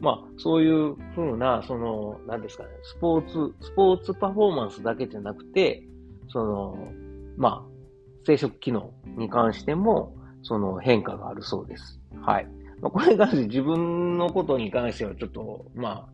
[0.00, 5.82] まあ、そういうふうな、その、何ですかね、スポーツ、スポーツパフォーマンスだけじゃなくて、
[6.28, 6.92] その、
[7.36, 7.76] まあ、
[8.24, 12.00] 生殖機能に関しても、その変化があるそうです。
[12.22, 12.46] はい。
[12.80, 16.08] まあ、これに関して自分のことに関してはちょっと、まあ、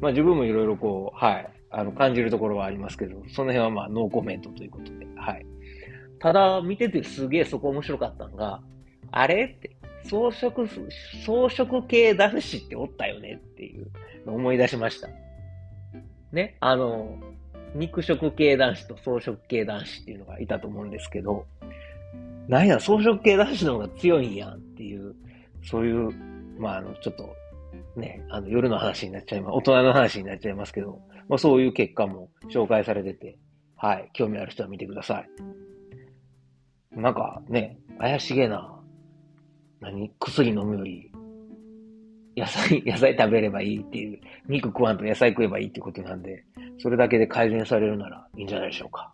[0.00, 5.46] まあ自分もいろいろこう、はい、あの、感じるところはありますけど、その辺はまあノーコメントということで、はい。
[6.18, 8.62] ただ、見ててすげえそこ面白かったのが、
[9.10, 10.68] あれって、装飾、
[11.24, 13.90] 装飾系男子っておったよねっていう
[14.26, 15.08] 思い出しました。
[16.32, 17.18] ね、あの、
[17.74, 21.46] 肉食系男子と装飾系男子っていうのがいたと思うんですけど、
[22.48, 25.14] なんや、装飾系男子の方が強いんやんっていう、
[25.64, 26.10] そういう、
[26.58, 27.34] まあ、あの、ちょっと、
[27.96, 33.38] ね、あの、夜の話になっちゃいます、大人の話になっちゃいますけど、まあ、そういう結果も紹介されてて、
[33.76, 35.28] はい、興味ある人は見てください。
[36.92, 38.80] なんかね、怪しげな、
[39.80, 41.10] 何薬飲むより、
[42.36, 46.44] 野菜、 野菜食べればいいっていう、肉食わんと野菜食えばいいってことなんで、
[46.78, 49.12] それだけで改善されるならいいんじゃないでしょうか。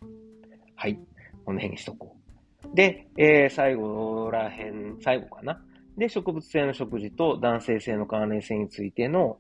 [0.76, 0.98] はい。
[1.44, 2.74] この辺にしとこう。
[2.74, 5.60] で、えー、最後らへん、最後かな。
[5.96, 9.38] で、植物性の食事と男性性の関連性についての、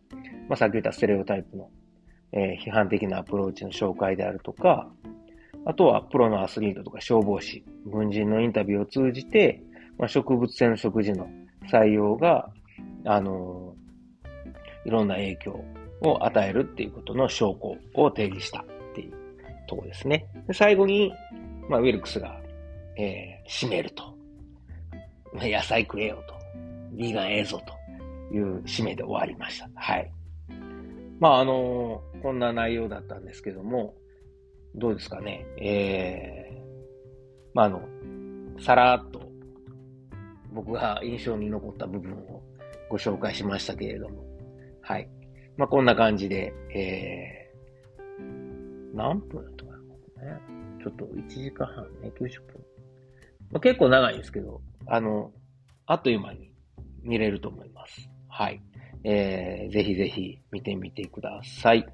[0.48, 1.70] まあ、さっき言ったステレオタイプの、
[2.32, 4.90] えー、批判的なアプローチの紹介であるとか、
[5.64, 9.62] あとはプロのアスリートとか消防士、軍人のインタビューを通じて、
[9.98, 11.28] まあ、植物性の食事の
[11.70, 12.50] 採用が、
[13.04, 15.64] あのー、いろんな影響
[16.02, 19.12] を与えるっていうことの証拠を提示したっていう
[19.68, 20.26] とこですね。
[20.46, 21.12] で最後に、
[21.68, 22.40] まあ、ウィルクスが、
[22.96, 24.12] えー、締めると。
[25.34, 26.34] 野菜食えよと。
[26.92, 27.60] ビーガンええぞ
[28.30, 29.68] という締めで終わりました。
[29.74, 30.12] はい。
[31.18, 33.94] まあ、あのー、こんな内容だったんですけども、
[34.74, 35.46] どうですかね。
[35.56, 36.60] えー、
[37.54, 37.80] まあ、あの、
[38.60, 39.22] さらっと
[40.52, 42.42] 僕が印象に残った部分を
[42.90, 44.24] ご紹介しましたけれども、
[44.82, 45.08] はい。
[45.56, 49.72] まあ、こんな感じで、えー、何分だったか
[50.24, 50.40] な、ね、
[50.82, 52.60] ちょっと1時間半ね、90分。
[53.50, 55.30] まあ、結構長いんですけど、あの、
[55.86, 56.50] あっという間に
[57.02, 58.08] 見れると思います。
[58.28, 58.62] はい。
[59.04, 61.86] えー、ぜひぜひ見てみてください。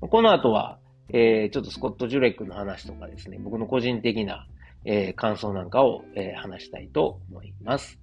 [0.00, 0.78] この後は、
[1.08, 4.46] えー、ちょっとスコット・ジュレックの話とかですね、僕の個人的な、
[4.84, 7.98] えー、感想なんかを、えー、話したいと思います。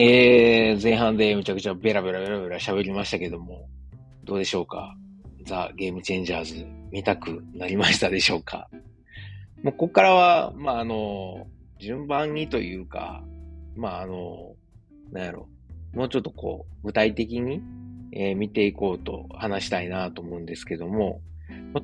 [0.00, 3.68] えー、前半でめちゃくちゃベラベラベラベラ喋りましたけども、
[4.22, 4.94] どうでしょうか？
[5.44, 8.68] ザ・ゲームチェンジャーズ見たくなりましたでしょうか？
[9.64, 11.48] もうここからは、まあ、あの、
[11.80, 13.24] 順番にというか、
[13.76, 14.54] まあ、あの、
[15.10, 15.48] なんやろ、
[15.92, 17.60] もうちょっとこう、具体的に、
[18.12, 21.20] えー、見ていこうと話したいなと思うんですけども、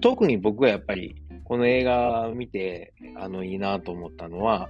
[0.01, 4.69] 特に僕がやっぱりこの映画見て、あの、いいなと思ったのは、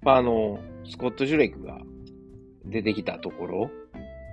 [0.00, 0.58] まあの、
[0.90, 1.78] スコット・ジュレイクが
[2.68, 3.70] 出てきたところ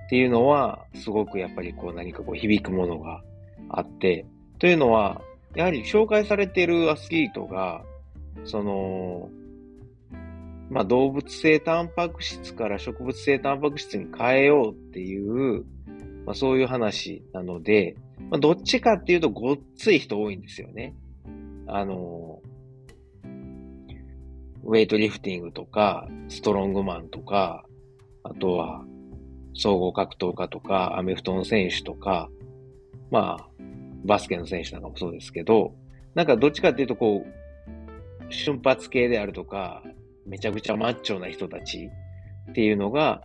[0.05, 3.21] っていうのは、すごくやっぱりこう何かこう響くものが
[3.69, 4.25] あって、
[4.59, 5.21] というのは、
[5.55, 7.83] やはり紹介されているアスリートが、
[8.43, 9.29] その、
[10.69, 15.63] まあ、動物性タンパク質から植物性タンパク質に変えようっていう、
[16.25, 17.95] まあ、そういう話なので、
[18.29, 20.95] まあ、どっちかっていうとごっつい人多いんですよね。
[21.67, 22.41] あの、
[24.63, 27.65] ウェイトリフティングとか、ストロングマンとか、
[28.27, 28.83] あとは、
[29.53, 32.29] 総合格闘家とか、アメフトの選手とか、
[33.11, 33.49] まあ、
[34.03, 35.73] バスケの選手なんかもそうですけど、
[36.15, 39.83] なんかどっちかっていうとこう、瞬発系であるとか、
[40.25, 41.89] めちゃくちゃマッチョな人たち
[42.49, 43.21] っていうのが、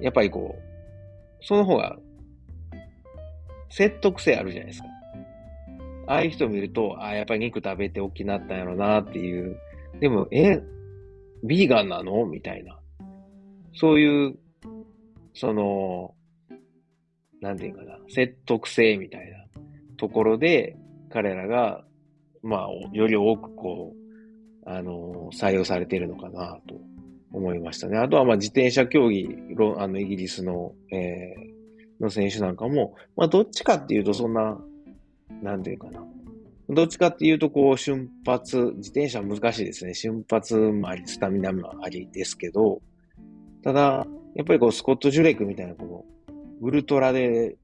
[0.00, 1.98] やっぱりこう、その方が
[3.68, 4.88] 説得性あるじゃないですか。
[6.06, 9.56] ああいう人見ると、ああ、やっぱり肉食べて大きくなったんやろなっていう。
[10.00, 10.60] でも、え、
[11.44, 12.26] ビーガンなの？
[12.26, 12.78] みたいな。
[13.74, 14.38] そういう、
[15.34, 16.14] その、
[17.40, 19.38] なんていうかな、説得性みたいな
[19.96, 20.76] ところで、
[21.10, 21.84] 彼らが、
[22.42, 26.74] まあ、より多くこう、あの、採用されているのかなと
[27.32, 27.98] 思いましたね。
[27.98, 29.28] あとは、まあ、自転車競技、
[29.78, 34.58] あの、イギリスの、えー、の選手なんかも、まあ、どっちかっていうと、そんな、
[35.42, 36.04] なんていうかな。
[36.68, 39.94] どっちかっていうと、こう、瞬発、自転車難しいですね。
[39.94, 42.80] 瞬発もあり、スタミナもありですけど、
[43.62, 46.04] ただ、やっぱりこう、スコット・ジュレイクみたいな、こ
[46.60, 47.56] う、ウルトラで、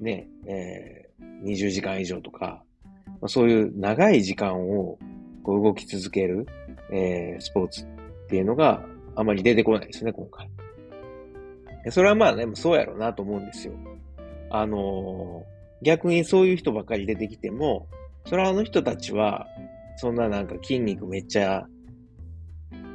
[0.00, 2.62] ね、えー、20時間以上とか、
[3.06, 4.98] まあ、そういう長い時間を
[5.42, 6.46] こう動き続ける、
[6.90, 7.86] えー、スポーツっ
[8.28, 8.84] ていうのが
[9.14, 10.50] あまり出てこないですね、今回。
[11.90, 13.74] それはまあね、そうやろうなと思うんですよ。
[14.50, 17.88] あのー、逆にそういう人ばっかり出てきても、
[18.26, 19.46] それはあの人たちは、
[19.96, 21.66] そんななんか筋肉めっちゃ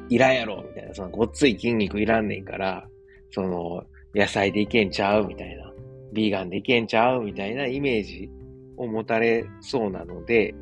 [0.10, 2.88] いらんやろ、みたいな、そのごっつい筋肉いらんねんから、
[3.32, 3.84] その、
[4.14, 5.72] 野菜でいけんちゃうみたいな、
[6.14, 8.30] ビーガンでいけんちゃうみたいなイメージ
[8.78, 10.56] を持たれそうなので、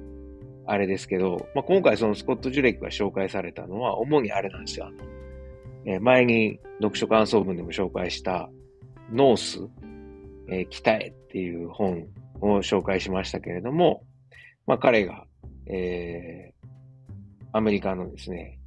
[0.65, 4.89] あれですけど、まあ、今回そのスコット・ジュレックが紹介されたのは、主にあれなんですよ。
[5.85, 8.49] えー、前に読書感想文でも紹介した、
[9.11, 9.59] ノース、
[10.49, 12.07] えー、北へっていう本
[12.39, 14.03] を紹介しましたけれども、
[14.65, 15.25] まあ、彼が、
[15.67, 16.67] えー、
[17.51, 18.59] アメリカのですね、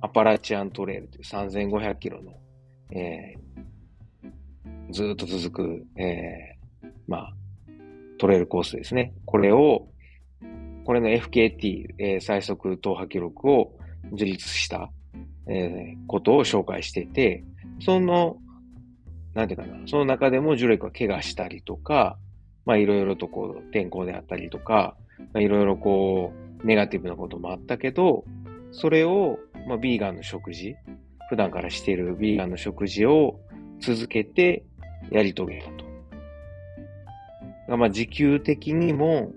[0.00, 2.32] アパラチアントレールという3500キロの、
[2.90, 7.34] えー、ずっと続く、えー、まあ、
[8.18, 9.12] トレイルコースですね。
[9.24, 9.88] これを、
[10.84, 13.72] これの FKT、えー、最速踏破記録を
[14.12, 14.90] 樹立した、
[15.46, 17.44] えー、ことを紹介してて、
[17.80, 18.36] その、
[19.34, 22.18] なんていうかな、その中でもジュレクは怪我したりとか、
[22.64, 24.96] まあいろいろとこう天候であったりとか、
[25.32, 26.32] まあいろいろこ
[26.62, 28.24] うネガティブなこともあったけど、
[28.72, 30.76] それをまあ、ビーガンの食事、
[31.28, 33.38] 普段からしているビーガンの食事を
[33.80, 34.64] 続けて
[35.10, 35.70] やり遂げた
[37.68, 37.76] と。
[37.76, 39.32] まあ、持久的にも、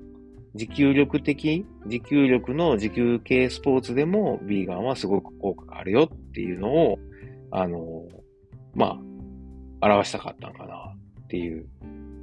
[0.55, 6.99] 持久力的、持久力の持久系スポーツでも、ビーガンはすごく効果があるよっていうのを、
[7.51, 8.07] あの、
[8.73, 8.99] ま
[9.81, 11.67] あ、表したかったのかなっていう。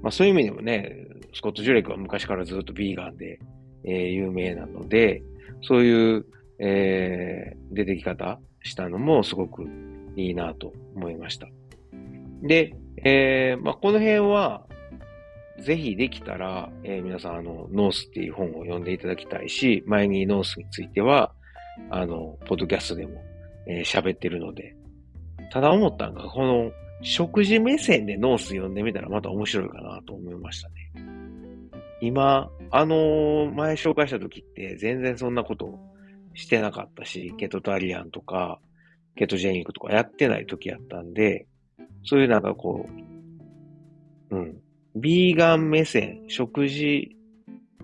[0.03, 3.39] まあ、そういう意味でもね、スコット・ジュレックは昔からずっとビーガンで、
[3.85, 5.23] えー、有名なので、
[5.63, 6.27] そういう
[6.61, 9.65] えー、出てき方したのもすごく
[10.17, 11.49] いいなと思いました。
[12.43, 14.67] で、えー、まあ、この辺は、
[15.59, 21.33] ぜひできたら、えー、皆さん、あの、ノースっていう本を読んでいただきたいし、前にノースについては、
[21.91, 23.23] あの、ポッドキャストでも
[23.67, 24.75] えー、喋ってるので、
[25.53, 30.75] ただ思ったのが、この食事目線でノース読んでみたらまた面白いかなと思いましたね。
[32.01, 35.79] 今、あのー、前紹介した時って全然そんなこと
[36.41, 38.61] してなかったし、ケトタリアンとか、
[39.15, 41.47] ケトジェニックとかやってない時やったんで、
[42.05, 42.89] そういうなんかこ
[44.31, 44.57] う、うん、
[44.97, 47.15] ビーガン目線、食事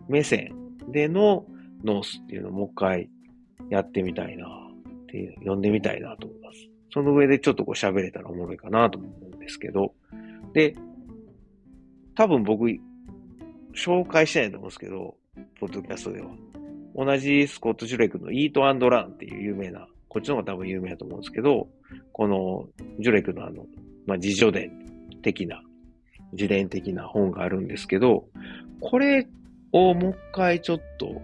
[0.09, 0.55] 目線
[0.91, 1.45] での
[1.85, 3.11] ノースっていうのをもう一回
[3.69, 6.59] やってみたいなっていう、読んでみたいなと思います。
[6.93, 9.93] その上でちょっとこう喋れたらおもろいかなと思うんですけど、
[10.55, 10.75] で、
[12.15, 12.67] 多分僕、
[13.75, 15.17] 紹介してないと思うんですけど、
[15.61, 16.31] ポッドキャストでは。
[16.97, 21.69] 同じスコット・ジュレクのイートアンドランっていう有名な、こっちの方が多分有名だと思うんですけど、
[22.13, 22.67] この
[23.01, 23.67] ジュレクのあの、
[24.07, 24.73] まあ、自助伝
[25.23, 25.61] 的な、
[26.33, 28.25] 自伝的な本があるんですけど、
[28.81, 29.29] これ
[29.73, 31.21] をもう一回ちょっと、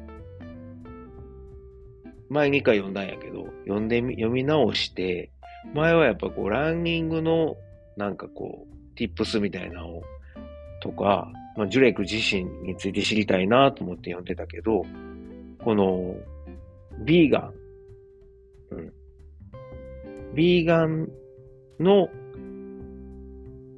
[2.28, 5.30] 前2回読んだんやけど、読んでみ、読み直して、
[5.74, 7.56] 前はやっぱこう、ランニングの、
[7.96, 10.02] なんかこう、ティップスみたいなの、
[10.82, 14.84] とか、まあ、ジュレク自身について知りたいなと思って読んでたけど、
[15.64, 16.16] この、
[17.04, 17.54] ビーガン、
[18.70, 18.92] うん。
[20.34, 21.08] ビーガン
[21.80, 22.08] の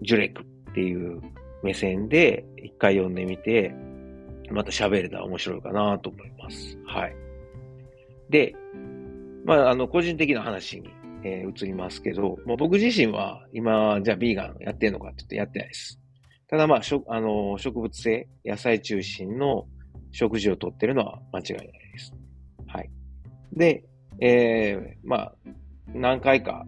[0.02, 1.20] ジュレックっていう
[1.62, 3.74] 目線で一回読んでみて、
[4.50, 6.78] また喋れたら面白いかなと思います。
[6.86, 7.16] はい。
[8.30, 8.54] で、
[9.44, 10.90] まあ、あの、個人的な話に、
[11.24, 15.98] えー、移りますけど、まあ、僕自身は今、じゃあビーガンやってんのかって言ってやってないです。
[16.48, 19.66] ただまあ、しょあの植物性、野菜中心の
[20.14, 22.14] 食事をとってるのは間違いないです。
[22.68, 22.90] はい。
[23.52, 23.84] で、
[24.20, 25.34] えー、まあ、
[25.92, 26.64] 何回か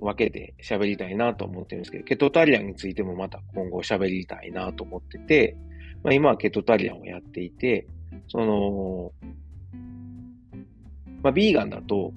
[0.00, 5.56] 分けて喋りたいなと思ってるんですけど、ケトタリアンについてもまた今後喋りたいなと思ってて、
[6.04, 7.86] まあ、今はケトタリアンをやっていて、
[8.28, 9.12] その、
[11.22, 12.12] まあ、ビーガンだと、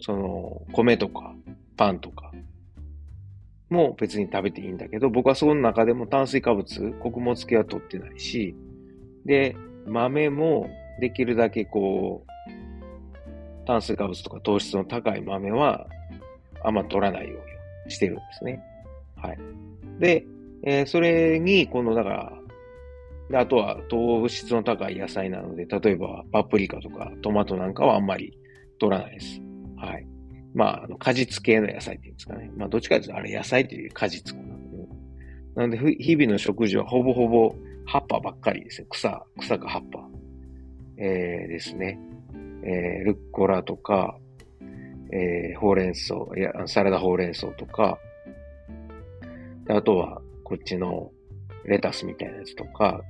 [0.00, 1.34] その、米とか
[1.76, 2.32] パンとか
[3.68, 8.54] も別に食べていいんだけど、僕はその中でも炭水化物、穀物系は取ってないし、
[9.26, 9.54] で、
[9.86, 10.68] 豆も
[11.00, 12.30] できるだけこう、
[13.66, 15.86] 炭水化物とか糖質の高い豆は
[16.64, 18.62] あんま取らないようにしてるんですね。
[19.16, 19.38] はい。
[19.98, 20.26] で、
[20.62, 22.32] えー、それに、この、だから、
[23.30, 28.36] であとは糖質の高い野菜なので、例えばパプリカとかトマトなんかはあんまり
[28.80, 29.40] 取らないです。
[29.76, 30.06] はい。
[30.52, 32.50] まあ、あの果実系の野菜っていうんですかね。
[32.56, 34.50] まあ、どっちかというと、あれ野菜という果実かな。
[35.54, 37.54] なので、日々の食事はほぼほぼ
[37.86, 38.86] 葉っぱばっかりですね。
[38.90, 40.08] 草、草か葉っぱ。
[40.98, 41.98] えー、ですね。
[42.62, 44.18] えー、ルッコラとか、
[45.12, 47.98] えー、ほうれん草、いや、サラダほうれん草とか、
[49.68, 51.10] あとは、こっちの
[51.64, 53.00] レタスみたいなやつとか、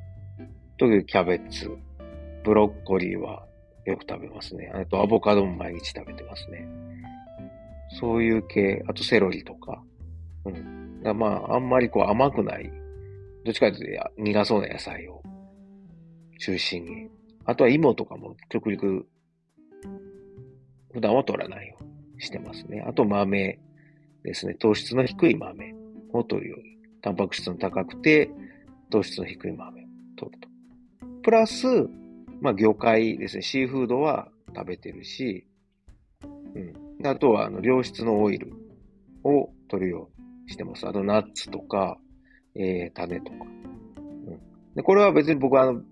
[0.79, 1.71] 特にキャベツ、
[2.45, 3.45] ブロッコリーは
[3.85, 4.71] よく食べますね。
[4.75, 6.67] あとアボカドも毎日食べてますね。
[8.01, 9.83] そういう系、あとセロリとか。
[10.45, 11.19] うん。
[11.19, 12.71] まあ、あんまりこう甘くない、
[13.45, 15.23] どっちかというと苦そうな野菜を
[16.39, 17.09] 中心に。
[17.45, 19.07] あとは芋とかも極力
[20.93, 21.85] 普段は取らないよう
[22.17, 22.85] にしてますね。
[22.87, 23.59] あと豆
[24.25, 24.55] ですね。
[24.55, 25.75] 糖質の低い豆
[26.13, 26.71] を取るように。
[27.03, 28.31] タンパク質の高くて
[28.91, 29.85] 糖質の低い豆を
[30.17, 30.49] 取ると。
[31.23, 31.67] プラス、
[32.41, 33.43] まあ魚介ですね。
[33.43, 35.47] シーフードは食べてるし、
[36.55, 37.07] うん。
[37.07, 38.53] あとは、あの、良質のオイル
[39.25, 40.87] を取るようにしてます。
[40.87, 41.99] あと、ナッツとか、
[42.55, 43.37] えー、種とか。
[43.97, 44.39] うん。
[44.75, 45.83] で、これは別に僕は、あの、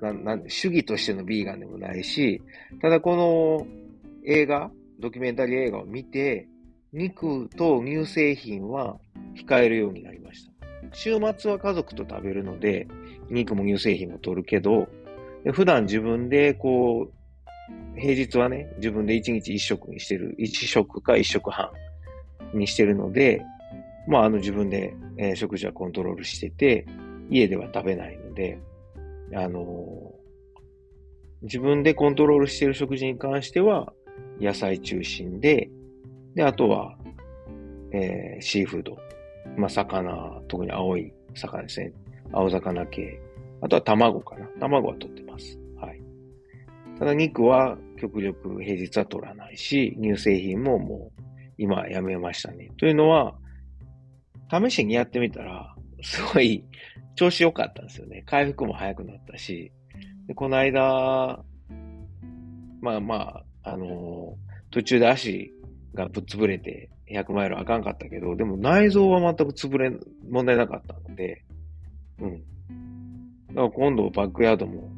[0.00, 2.40] ななん主義としてのビーガンでもないし、
[2.80, 3.66] ただこの
[4.24, 4.70] 映画、
[5.00, 6.48] ドキュメンタリー映画を見て、
[6.92, 8.98] 肉と乳製品は
[9.36, 10.52] 控えるようになりました。
[10.92, 12.86] 週末は家族と食べるので、
[13.30, 14.88] 肉も乳製品も取るけど、
[15.52, 21.70] 普段自分でこう、平日はね、自分で1日1食にしてる、1食か1食半
[22.54, 23.42] にしてるので、
[24.08, 26.86] まあ、あの自分で、えー、食事はコントロールしてて、
[27.30, 28.58] 家では食べないので、
[29.34, 33.92] あのー、自分でコントロールしている食事に関しては、
[34.40, 35.68] 野菜中心で、
[36.34, 36.96] で、あとは、
[37.92, 38.96] えー、シーフード。
[39.56, 41.92] まあ、魚、特に青い魚ですね。
[42.32, 43.20] 青魚系。
[43.60, 44.46] あとは卵かな。
[44.58, 45.58] 卵は取ってます。
[45.76, 46.00] はい。
[46.98, 51.22] ただ肉は極力平日は取らないし、乳製品ももう
[51.58, 52.70] 今やめましたね。
[52.78, 53.34] というのは、
[54.50, 56.64] 試しにやってみたら、すごい
[57.16, 58.22] 調子良かったんですよね。
[58.26, 59.72] 回復も早くなったし、
[60.26, 61.42] でこの間、
[62.80, 65.52] まあまあ、あのー、途中で足
[65.94, 69.92] がぶっ潰れて100マイルあかんかったけど、でも内臓は全く潰れ、
[70.28, 71.44] 問題なかったので、
[72.20, 72.42] うん。
[73.48, 74.90] だから今度バックヤードも、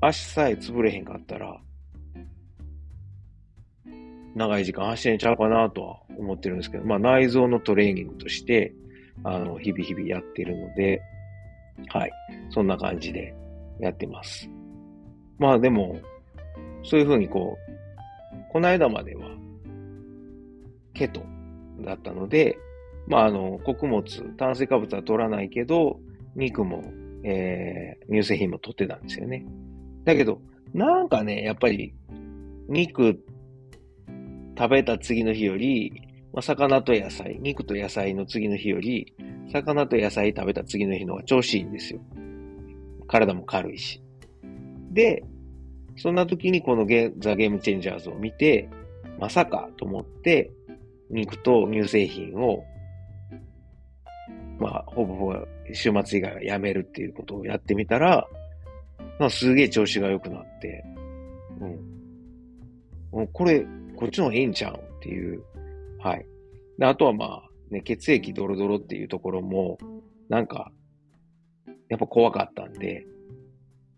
[0.00, 1.60] 足さえ潰れへんかったら、
[4.34, 8.74] 長い時間走れちゃうかなとは思ってるんですけど、まあ内臓のトレーニングとして、
[9.22, 11.00] あの、日々日々やってるので、
[11.88, 12.12] はい。
[12.50, 13.34] そんな感じで
[13.80, 14.48] やってます。
[15.38, 16.00] まあでも、
[16.82, 19.30] そういうふうにこう、この間までは、
[20.94, 21.22] ケト
[21.80, 22.58] だったので、
[23.06, 24.02] まああの、穀物、
[24.36, 26.00] 炭水化物は取らないけど、
[26.34, 26.82] 肉も、
[27.22, 29.46] えー、乳製品も取ってたんですよね。
[30.04, 30.40] だけど、
[30.72, 31.94] なんかね、やっぱり、
[32.68, 33.24] 肉
[34.56, 35.92] 食べた次の日より、
[36.32, 39.12] まあ、魚と野菜、肉と野菜の次の日より、
[39.52, 42.00] 魚と野菜食べた次の日の方が調子いいんですよ。
[43.06, 44.02] 体も軽いし。
[44.92, 45.22] で、
[45.96, 48.68] そんな時にこのゲザ・ゲームチェンジャーズを見て、
[49.18, 50.50] まさかと思って、
[51.10, 52.64] 肉と乳製品を、
[54.58, 55.34] まあ、ほぼほぼ
[55.72, 58.26] 週末以外はやめるっていうことをやってみたら、
[59.18, 60.84] まあ、すげえ調子が良くなって、
[61.60, 61.70] うん。
[63.12, 63.64] もうこれ、
[64.04, 65.42] こっちの方がええんちゃうっていう。
[65.98, 66.26] はい。
[66.78, 69.78] であとはまあ、ね、血液ドロドロっていうところも、
[70.28, 70.70] なんか、
[71.88, 73.06] やっぱ怖かったんで、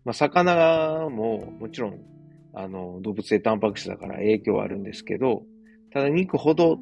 [0.05, 1.99] まあ、魚ももちろん、
[2.53, 5.43] あの、動物性タンパク質だから影響はあるんですけど、
[5.91, 6.79] ただ肉ほど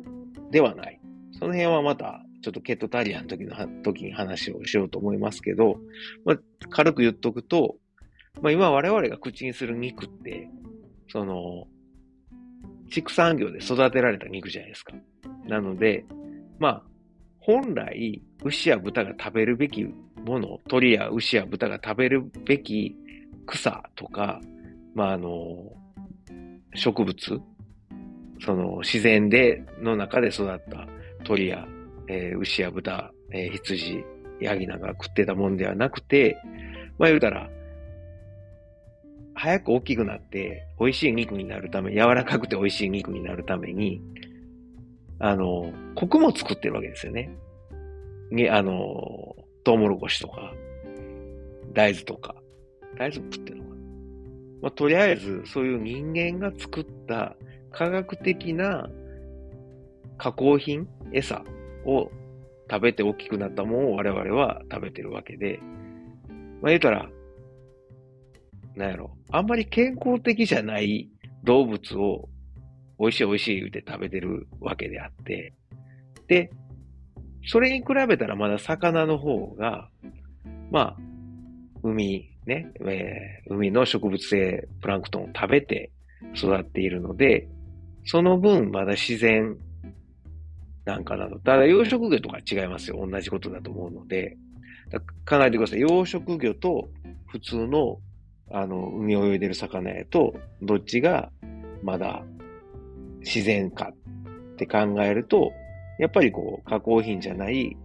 [0.52, 1.00] ではない。
[1.32, 5.80] その辺はまた、ちょっとケトタリアンの時の時に話をしようと思いますけど、
[6.26, 6.38] まあ、
[6.70, 7.78] 軽く言っとくと、
[8.44, 10.48] まあ、今我々が口にする肉って、
[11.08, 11.66] その、
[12.96, 14.94] 畜産業で育てられた肉じゃないですか。
[15.48, 16.06] なので、
[16.60, 16.84] まあ、
[17.40, 19.84] 本来、牛や豚が食べるべき
[20.26, 22.96] もの、鳥や牛や豚が食べるべき
[23.48, 24.40] 草とか、
[24.94, 25.74] まあ、あの、
[26.74, 27.42] 植物、
[28.40, 30.88] その自然で、の中で育った
[31.26, 31.68] 鳥や、
[32.08, 34.06] えー、牛や豚、えー、羊、
[34.40, 36.38] ヤギなんか食ってたもんではなくて、
[36.98, 37.50] まあ言うたら、
[39.36, 44.02] 早く大きくなって美味しい肉になるため、柔らかくて美味しい肉になるために、
[45.20, 47.30] あの、穀物作ってるわけですよね。
[48.32, 50.54] に、あの、トウモロコシとか、
[51.74, 52.36] 大豆とか、
[52.98, 53.76] 大豆食ってるのかな。
[54.64, 57.36] まあ、とりあえず、そういう人間が作った
[57.72, 58.90] 科学的な
[60.18, 61.44] 加工品、餌
[61.86, 62.10] を
[62.70, 65.60] 食べて大きくなったものを我々は食べてるわけで、
[66.62, 67.10] まあ言うたら、
[68.76, 71.10] なんやろ、あんまり健康的じゃない
[71.44, 72.30] 動物を
[73.00, 75.54] 美味しい美味しい言うて食べてるわけであって、
[76.28, 76.52] で、
[77.48, 79.90] それに比べたらまだ魚の方が、
[80.72, 80.98] まあ、
[81.84, 85.92] 海、ね、えー、海の植物性プランクトンを食べて
[86.36, 87.48] 育っているので、
[88.06, 89.58] その分まだ自然
[90.86, 91.40] なんかなと。
[91.40, 93.06] ただ養殖魚とか違いますよ。
[93.08, 94.38] 同じことだと思うので。
[95.28, 95.80] 考えてください。
[95.80, 96.90] 養殖魚と
[97.28, 98.00] 普通の
[98.52, 101.32] あの海を泳いでる魚やと、どっちが
[101.84, 102.24] まだ
[103.22, 103.92] 自然か
[104.54, 105.52] って考えると、
[106.00, 107.76] やっぱりこう加工品じゃない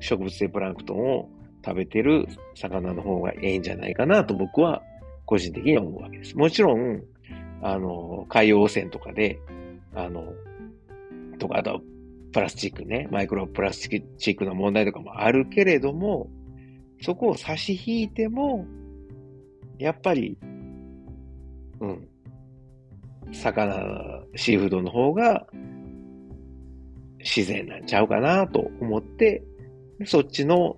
[0.00, 1.28] 植物性プランクトンを
[1.64, 4.82] 食べてる魚の方がええんじゃないかなと僕は
[5.26, 6.36] 個人的に思うわけです。
[6.36, 7.02] もちろん、
[7.62, 9.38] あの、海洋汚染とかで、
[9.94, 10.24] あの、
[11.38, 11.80] とか、あと、
[12.32, 16.28] プラスチックね、マイクロプラスチックの問題とかもあるけれども、
[17.02, 18.66] そこを差し引いても、
[19.80, 20.38] やっぱり、
[21.80, 22.08] うん、
[23.32, 25.46] 魚、シーフードの方が
[27.18, 29.42] 自然なんちゃうかなと思って、
[30.04, 30.76] そっちの、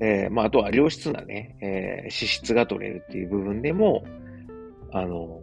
[0.00, 4.04] えー、まあ、あとは良質なね、えー、脂質が取れるっていう部分でも、
[4.92, 5.40] あの、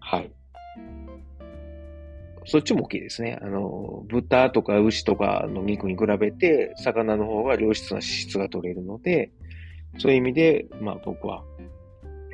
[0.00, 0.32] はい。
[2.46, 3.38] そっちも大きいですね。
[3.40, 9.30] あの、豚とか牛とかの肉に比べて、魚の方が良質な脂質が取れるので、
[9.98, 11.44] そういう意味で、まあ僕は、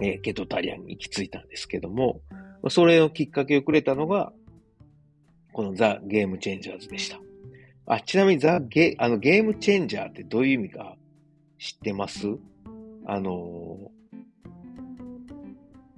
[0.02, 2.20] えー、ケトタリアンに行き着いたんですけども、
[2.68, 4.32] それのきっかけをくれたのが、
[5.52, 7.20] このザ・ゲームチェンジャーズでした。
[7.86, 10.96] あ、ちなみにザ・ゲあのゲームチェンジャーってどういう意味か
[11.58, 12.28] 知ってます？
[13.06, 13.90] あの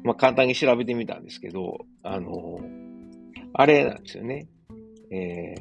[0.03, 2.61] まあ、簡単に調べてみたんですけど、あの
[3.53, 4.49] あれなんですよね。
[5.11, 5.55] え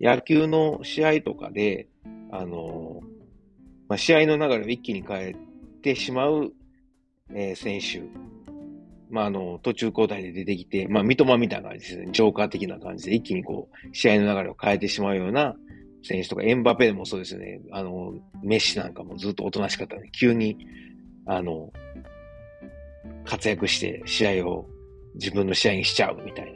[0.00, 1.88] ー、野球の試合とかで、
[2.30, 3.00] あの
[3.94, 5.36] まあ、試合の流れを一気に変え
[5.80, 6.52] てしまう、
[7.32, 8.02] えー、選手。
[9.08, 12.08] まあ、あの、途中交代で出てきて、まあ、三笘みたいな感じですね。
[12.10, 15.54] ジョーカー的な感じで一気にこう、試合の流れを変えてしまうような
[16.02, 17.60] 選手とか、エンバペでもそうですね。
[17.70, 20.56] あの、メッシなんかもずっとおとなしかったので、急に、
[21.26, 21.72] あの、
[23.24, 24.66] 活躍して試合を
[25.14, 26.52] 自分の試合にしちゃうみたい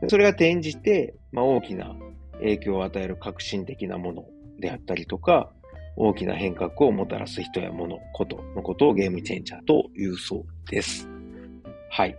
[0.00, 0.08] な。
[0.08, 1.94] それが転じて、まあ、大きな
[2.40, 4.24] 影響を与える革新的なもの
[4.58, 5.52] であったりとか、
[5.96, 11.08] 大きな変革をもたらす人や物、ことのことをゲームチェンジャーというそうです。
[11.90, 12.16] はい。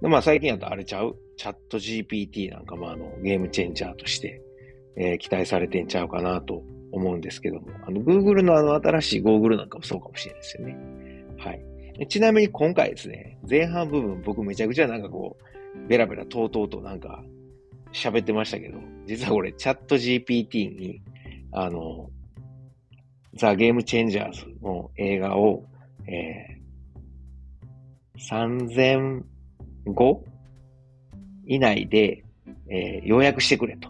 [0.00, 1.16] まあ最近やとあれちゃう？
[1.36, 4.42] チャット GPT なんかもあのゲームチェンジャーとして、
[4.96, 6.62] えー、期待されてんちゃうかなと
[6.92, 10.76] 思うんですけども、あの Google のあの新しい Google なんかもそうかもしれないですよね。
[11.38, 12.06] はい。
[12.08, 15.36] ちなみに今回ですね、前半部分僕めちゃくちゃなんかこ
[15.76, 17.22] う、ベラベラとうとうとなんか
[17.92, 21.02] 喋ってましたけど、実はこれチャット GPT に、
[21.52, 22.08] あの、
[23.34, 25.64] ザ・ゲームチェンジャーズの映画を、
[26.06, 29.22] えー、
[29.86, 30.18] 3005
[31.46, 32.24] 以内で、
[32.68, 33.88] えー、要約してくれと。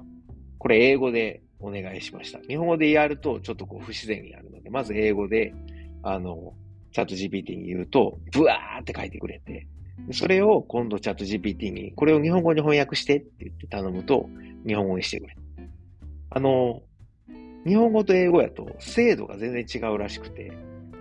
[0.58, 2.38] これ英語でお願いしました。
[2.40, 5.54] 日本語でやるとちょっとこう不自然になるので、まず英語で、
[6.02, 6.54] あの、
[6.92, 9.66] チャット GPT に言うと、ブワーって書いてくれて、
[10.12, 14.28] それを今度チャット GPT に、これを日本語に翻訳してって言って頼むと、
[14.66, 15.36] 日本語にしてくれ。
[16.30, 16.82] あの、
[17.66, 20.52] 日本語と英語やと精度が全然違うらしくて、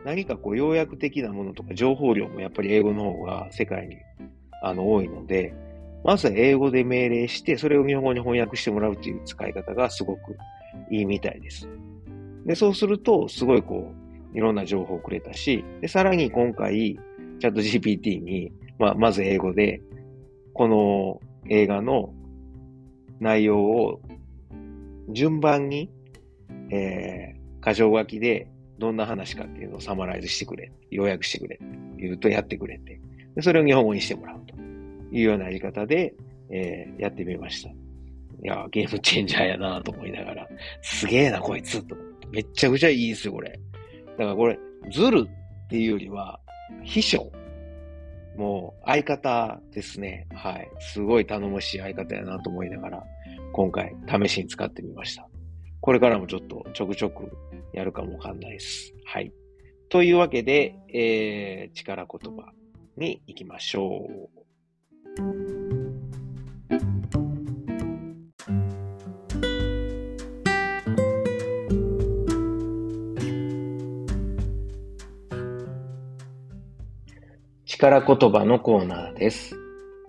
[0.05, 3.97] 何かこう要約的なものとか情報量もやっぱり英語の方が世界に
[4.61, 5.53] あの多いので、
[6.03, 10.37] まずは英語で命令して、それを日本語に翻訳してもらうという使い方がすごく
[10.91, 11.67] いいみたいです。
[12.45, 13.91] で、そうすると、すごいこ
[14.33, 16.99] う、いろんな情報をくれたし、で、さらに今回、
[17.39, 19.81] チャット GPT に、まあ、まず英語で、
[20.53, 22.13] この映画の
[23.19, 24.01] 内容を
[25.09, 25.89] 順番に
[26.71, 28.47] えー、箇条書きで
[28.77, 31.59] どんな話かっていうのをサマライズしてくれ、要約してくれ
[31.97, 32.99] 言うとやってくれて、
[33.35, 34.55] でそれを日本語にしてもらうと
[35.11, 36.13] いうようなやり方で、
[36.49, 37.69] えー、やってみました。
[37.69, 37.73] い
[38.43, 40.47] や、ゲームチェンジャーやなと思いながら、
[40.81, 41.95] すげえな、こいつと。
[42.31, 43.59] めっちゃくちゃいいですよ、これ。
[44.17, 44.57] だからこれ、
[44.91, 46.39] ズルっていうよりは、
[46.83, 47.31] 秘書。
[48.37, 50.25] もう、相方ですね。
[50.33, 50.69] はい。
[50.79, 53.03] すごい頼もしい相方やなと思いながら、
[53.51, 55.27] 今回、試しに使ってみました。
[55.81, 57.31] これからもちょっとちょくちょく
[57.73, 58.93] やるかもわかんないです。
[59.05, 59.31] はい。
[59.89, 62.51] というわけで、えー、力言葉
[62.97, 64.39] に行きましょう。
[77.65, 79.55] 力言葉のコーナーです。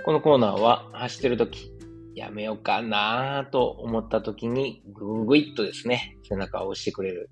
[0.04, 1.69] このコーナーは走ってるとき、
[2.14, 7.30] やめようかなと思った時に、ぐぐいっとですね、背中を押してくれる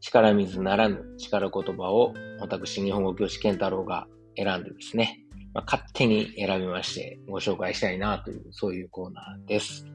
[0.00, 5.18] 力水ならぬ力言葉を私、日本語教師健太郎が選んでですね、
[5.54, 9.86] まあ、勝手に選びましてご紹介したいなという、そういうコーナーです。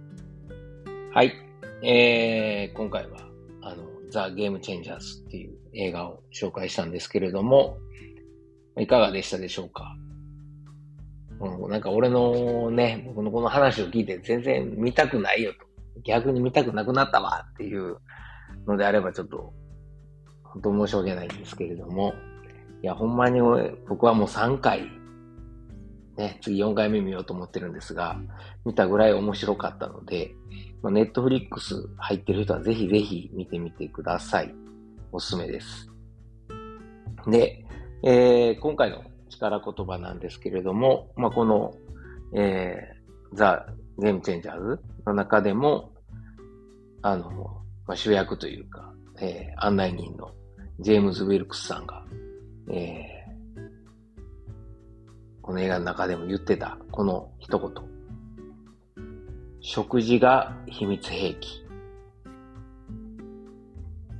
[1.13, 1.33] はい。
[1.83, 3.19] えー、今回は、
[3.61, 7.77] あの、ザ・ゲーム・チェンジャーズっていう映画を紹介したんですけれども、
[8.79, 9.95] いかがでしたでしょうか？
[11.39, 15.67] うん、なんか俺のね、僕のこの話を聞いて全然見たくないよと。
[16.03, 17.97] 逆に見たくなくなったわっていう
[18.67, 19.53] のであればちょっと、
[20.43, 22.13] 本当申し訳ないんですけれども、
[22.81, 23.39] いや、ほんまに
[23.87, 24.87] 僕はもう3回、
[26.15, 28.19] ね、次4回目見ようと思ってるんですが、
[28.65, 30.33] 見たぐらい面白かったので、
[30.83, 34.53] ネットフリックス入ってる人はぜひぜひ見てみてください。
[35.11, 35.91] おすすめです。
[37.27, 37.65] で、
[38.03, 41.73] えー、今回の力言葉なんですけれども、まあ、この、
[42.35, 43.67] えー、ザ・
[43.99, 45.91] ゲームチェンジャーズの中でも、
[47.01, 47.29] あの、
[47.85, 50.31] まあ、主役というか、えー、案内人の
[50.79, 52.05] ジェームズ・ウィルクスさんが、
[52.71, 53.61] えー、
[55.41, 57.71] この映画の中でも言ってた、この一言。
[59.59, 61.65] 食事が秘密兵器。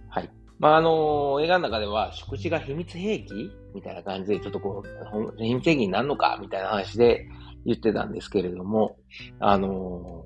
[0.10, 0.30] はい。
[0.60, 7.28] まあ、あの、映画の中では食事が秘密兵器みたいな感じで、ちょっとこう、秘密兵器になるのかみたいな話で
[7.64, 8.98] 言ってたんですけれども、
[9.40, 10.26] あの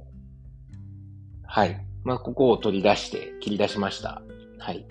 [1.44, 1.86] はい。
[2.06, 4.22] まあ、ここを取り出して切り出しました。
[4.57, 4.86] はい。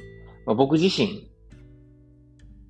[0.44, 1.30] まあ、僕自身、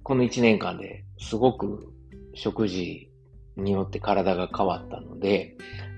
[0.05, 1.93] この1年間ですごく
[2.35, 3.11] 食事
[3.57, 5.57] によって体が変わったので、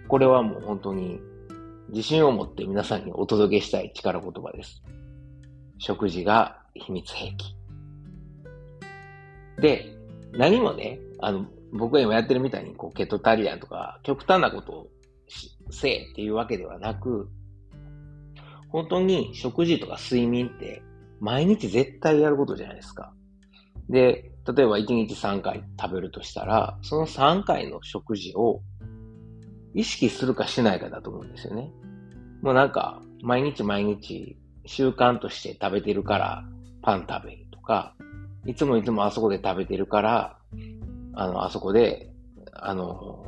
[0.08, 1.20] これはもう本当に
[1.90, 4.82] 自信を持って皆さんにお届けしたい力言葉です。
[5.76, 7.61] 食事が秘密兵器。
[9.62, 9.96] で、
[10.32, 14.88] 何もね、あの、僕が今やってるみたいに、こう、ケトタリアンとか、極端なことを
[15.70, 17.30] せえっていうわけではなく、
[18.68, 20.82] 本当に食事とか睡眠って
[21.20, 23.12] 毎日絶対やることじゃないですか。
[23.88, 28.62] で、例えば1日3回食べるとしたら、その3回の食事を
[29.74, 31.70] 意識するかしないかだと思うんですよね。
[32.42, 34.36] もうなんか、毎日毎日
[34.66, 36.44] 習慣として食べてるから
[36.82, 37.94] パン食べるとか、
[38.46, 40.38] いつもいつもあそこで食べてるから、
[41.14, 42.10] あの、あそこで、
[42.52, 43.24] あの、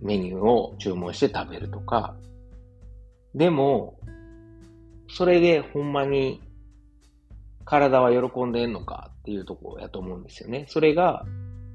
[0.00, 2.16] メニューを注文して食べるとか、
[3.34, 3.98] でも、
[5.08, 6.40] それでほんまに
[7.64, 10.66] 体は喜んでんのかっていうところやと思うんですよね。
[10.68, 11.24] それが、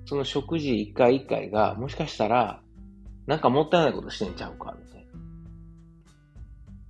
[0.06, 2.62] その食事一回一回が、もしかしたら、
[3.28, 5.12] なんかもったいないことしてんちゃうか、みたいな。
[5.12, 5.14] っ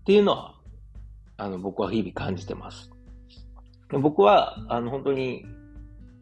[0.05, 0.55] ていうのは、
[1.37, 2.91] あの、僕は日々感じてます。
[3.91, 5.45] 僕は、あの、本当に、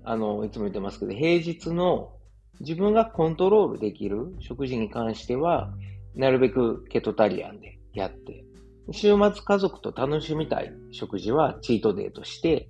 [0.04, 2.14] あの、いつも言ってますけど、平日の
[2.60, 5.74] 自分がコントロールできる食事に関しては、
[6.16, 8.44] なるべくケトタリアンでやって、
[8.92, 12.68] 週末家族と楽しみたい食事はチートデーとして、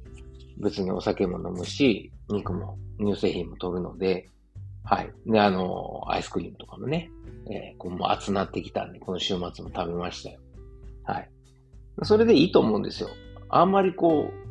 [0.58, 4.30] 別にお酒も飲むし、肉も乳製品も取るので、
[4.86, 5.12] はい。
[5.26, 7.10] で、あの、アイスクリームとかもね、
[7.50, 10.40] えー、こうもう暑なってきたんで、この週末も食べましたよ。
[11.04, 11.30] はい。
[12.04, 13.10] それでいいと思うんですよ。
[13.50, 14.43] あんまりこう、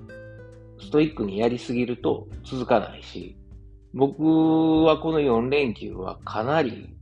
[0.83, 3.37] ストイックにやりすぎると続かないし、
[3.95, 4.23] 僕
[4.85, 6.97] はこの4連休はかなり、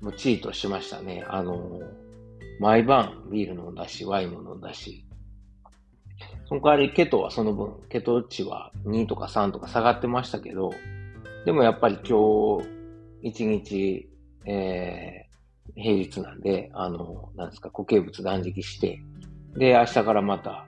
[0.00, 1.24] もうチートしましたね。
[1.28, 1.80] あの、
[2.58, 5.04] 毎晩ビール飲んだし、ワインも飲んだし。
[6.48, 10.70] その代わりケトはその分、ケト値は2とか3とか下がってましたけど、
[11.44, 12.68] でもやっぱり今日、
[13.22, 14.08] 一日、
[14.44, 19.00] えー、平日なんで、あの、なんですか、固形物断食して、
[19.56, 20.66] で、明日からまた、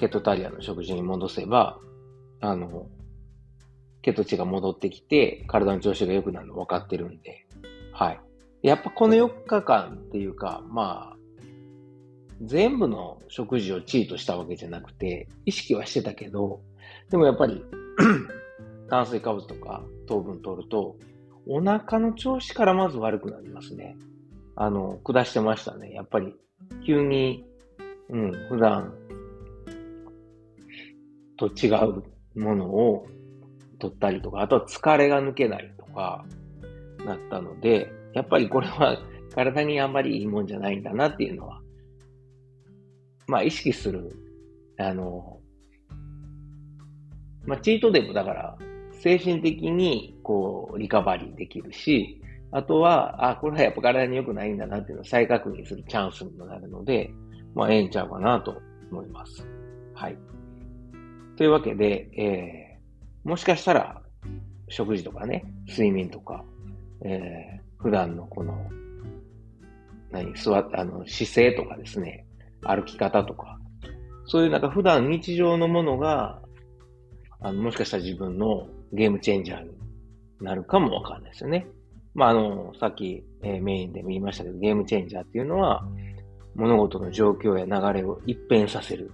[0.00, 1.78] ケトタリアの食事に戻せば、
[2.40, 2.86] あの、
[4.00, 7.46] ケト値が戻ってきて、体の調子が良くなるの分かってるんで、
[7.92, 8.20] はい。
[8.62, 11.16] やっぱこの4日間っていうか、まあ、
[12.40, 16.62] 全部の食事をチートしたわけじゃなくて、意識はしてたけど、
[17.10, 17.62] でもやっぱり
[18.88, 20.96] 炭水化物とか糖分取ると、
[21.46, 23.98] お腹の調子からまず悪くなりますね。
[24.56, 25.90] あの、下してましたね。
[25.92, 26.34] やっぱり、
[26.86, 27.44] 急に、
[28.08, 28.94] うん、普段
[31.40, 32.02] と違う
[32.38, 33.06] ものを
[33.78, 36.24] 取ったりとか、あとは疲れが抜けないとか、
[37.04, 38.98] なったので、やっぱりこれは
[39.34, 41.60] 体にあんまりいいもんじゃないんだなっていうのは
[43.30, 44.10] まあ意識する、
[44.76, 45.38] あの、
[47.46, 48.58] まあチートでもだから、
[48.90, 57.14] 精神的にこう、リカバリーできるし、あとは、あ、これはやっぱ体に良くないんだなっていうのを再確認するチャンスにもなるので、
[57.54, 58.60] まあええんちゃうかなと
[58.90, 59.46] 思います。
[59.94, 60.18] はい。
[61.40, 64.02] というわけで、えー、もしかしたら、
[64.68, 66.44] 食事とかね、睡眠とか、
[67.02, 68.68] えー、普段のこの、
[70.10, 72.26] 何、座っあの、姿勢とかですね、
[72.60, 73.58] 歩き方とか、
[74.26, 76.42] そういうなんか普段日常のものが、
[77.40, 79.70] あの、もしかしたら自分のゲームチェンジャーに
[80.42, 81.66] なるかもわかんないですよね。
[82.12, 85.88] まあ、あの、さっき、えー、メインでも言いましたけど、ゲームチェンジャーっていうのは、
[86.54, 89.10] 物事の状況や流れを一変させる。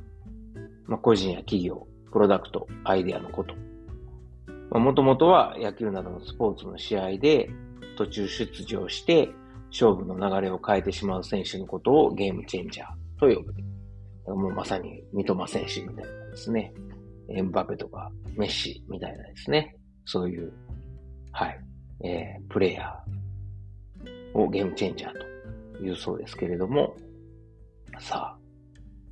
[0.87, 1.87] まあ、個人や企業、
[2.17, 3.55] プロダクト、アイデアのこと。
[4.79, 7.51] もともとは野球などのスポーツの試合で、
[7.99, 9.29] 途中出場して
[9.69, 12.89] 勝負の流れを変えてしまう選手のことをゲームチェンジャー
[13.21, 13.45] と呼
[14.25, 14.35] ぶ。
[14.35, 16.73] もうまさに三笘選手みたいなですね。
[17.29, 19.77] エンバペとかメッシみたいなですね。
[20.07, 20.51] そういう、
[21.33, 21.61] はい、
[22.03, 25.13] えー、プレイヤーをゲームチェンジャー
[25.77, 26.97] というそうですけれども、
[28.01, 28.39] さあ、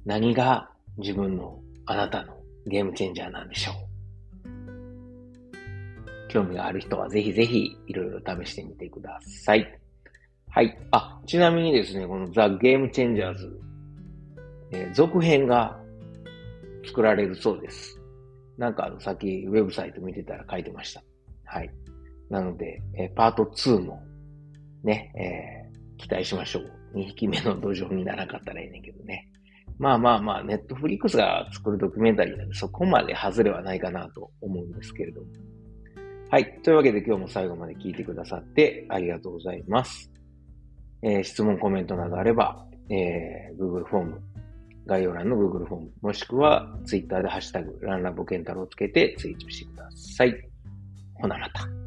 [0.06, 3.74] 何が自分のあなたのゲームチェンジャーなんでしょう
[6.28, 9.78] 興味がある人はぜひぜひいろいろ試してみてください。
[10.50, 10.76] はい。
[10.90, 13.60] あ、ちなみにですね、このザ・ゲームチェンジャーズ、
[14.72, 15.78] えー、続編が
[16.86, 18.00] 作られるそうです。
[18.58, 21.02] なんかあの、さっきウェブサイト見てたら書いてました。
[21.44, 21.70] はい。
[22.30, 24.02] なので、えー、パート2も
[24.82, 26.98] ね、えー、期待しましょう。
[26.98, 29.28] 2匹目の土壌にならなかったらいいねんけどね。
[29.78, 35.26] まあまあまあ、ネットフリックスが作るドキュメンタリーなんで、そこまで外れはないかなと思うんですけれども。
[36.30, 36.60] はい。
[36.62, 40.10] というわけで今日も最後まで聞いてくださってありがとうございます。
[41.02, 44.22] えー、質問、コメントなどあれば、えー、Google フォーム、
[44.86, 50.34] 概要欄の Google フォーム、もしくは Twitter でハッシュタグ、ランラボケンタロをつけてツイートしてください。
[51.14, 51.83] ほなまた。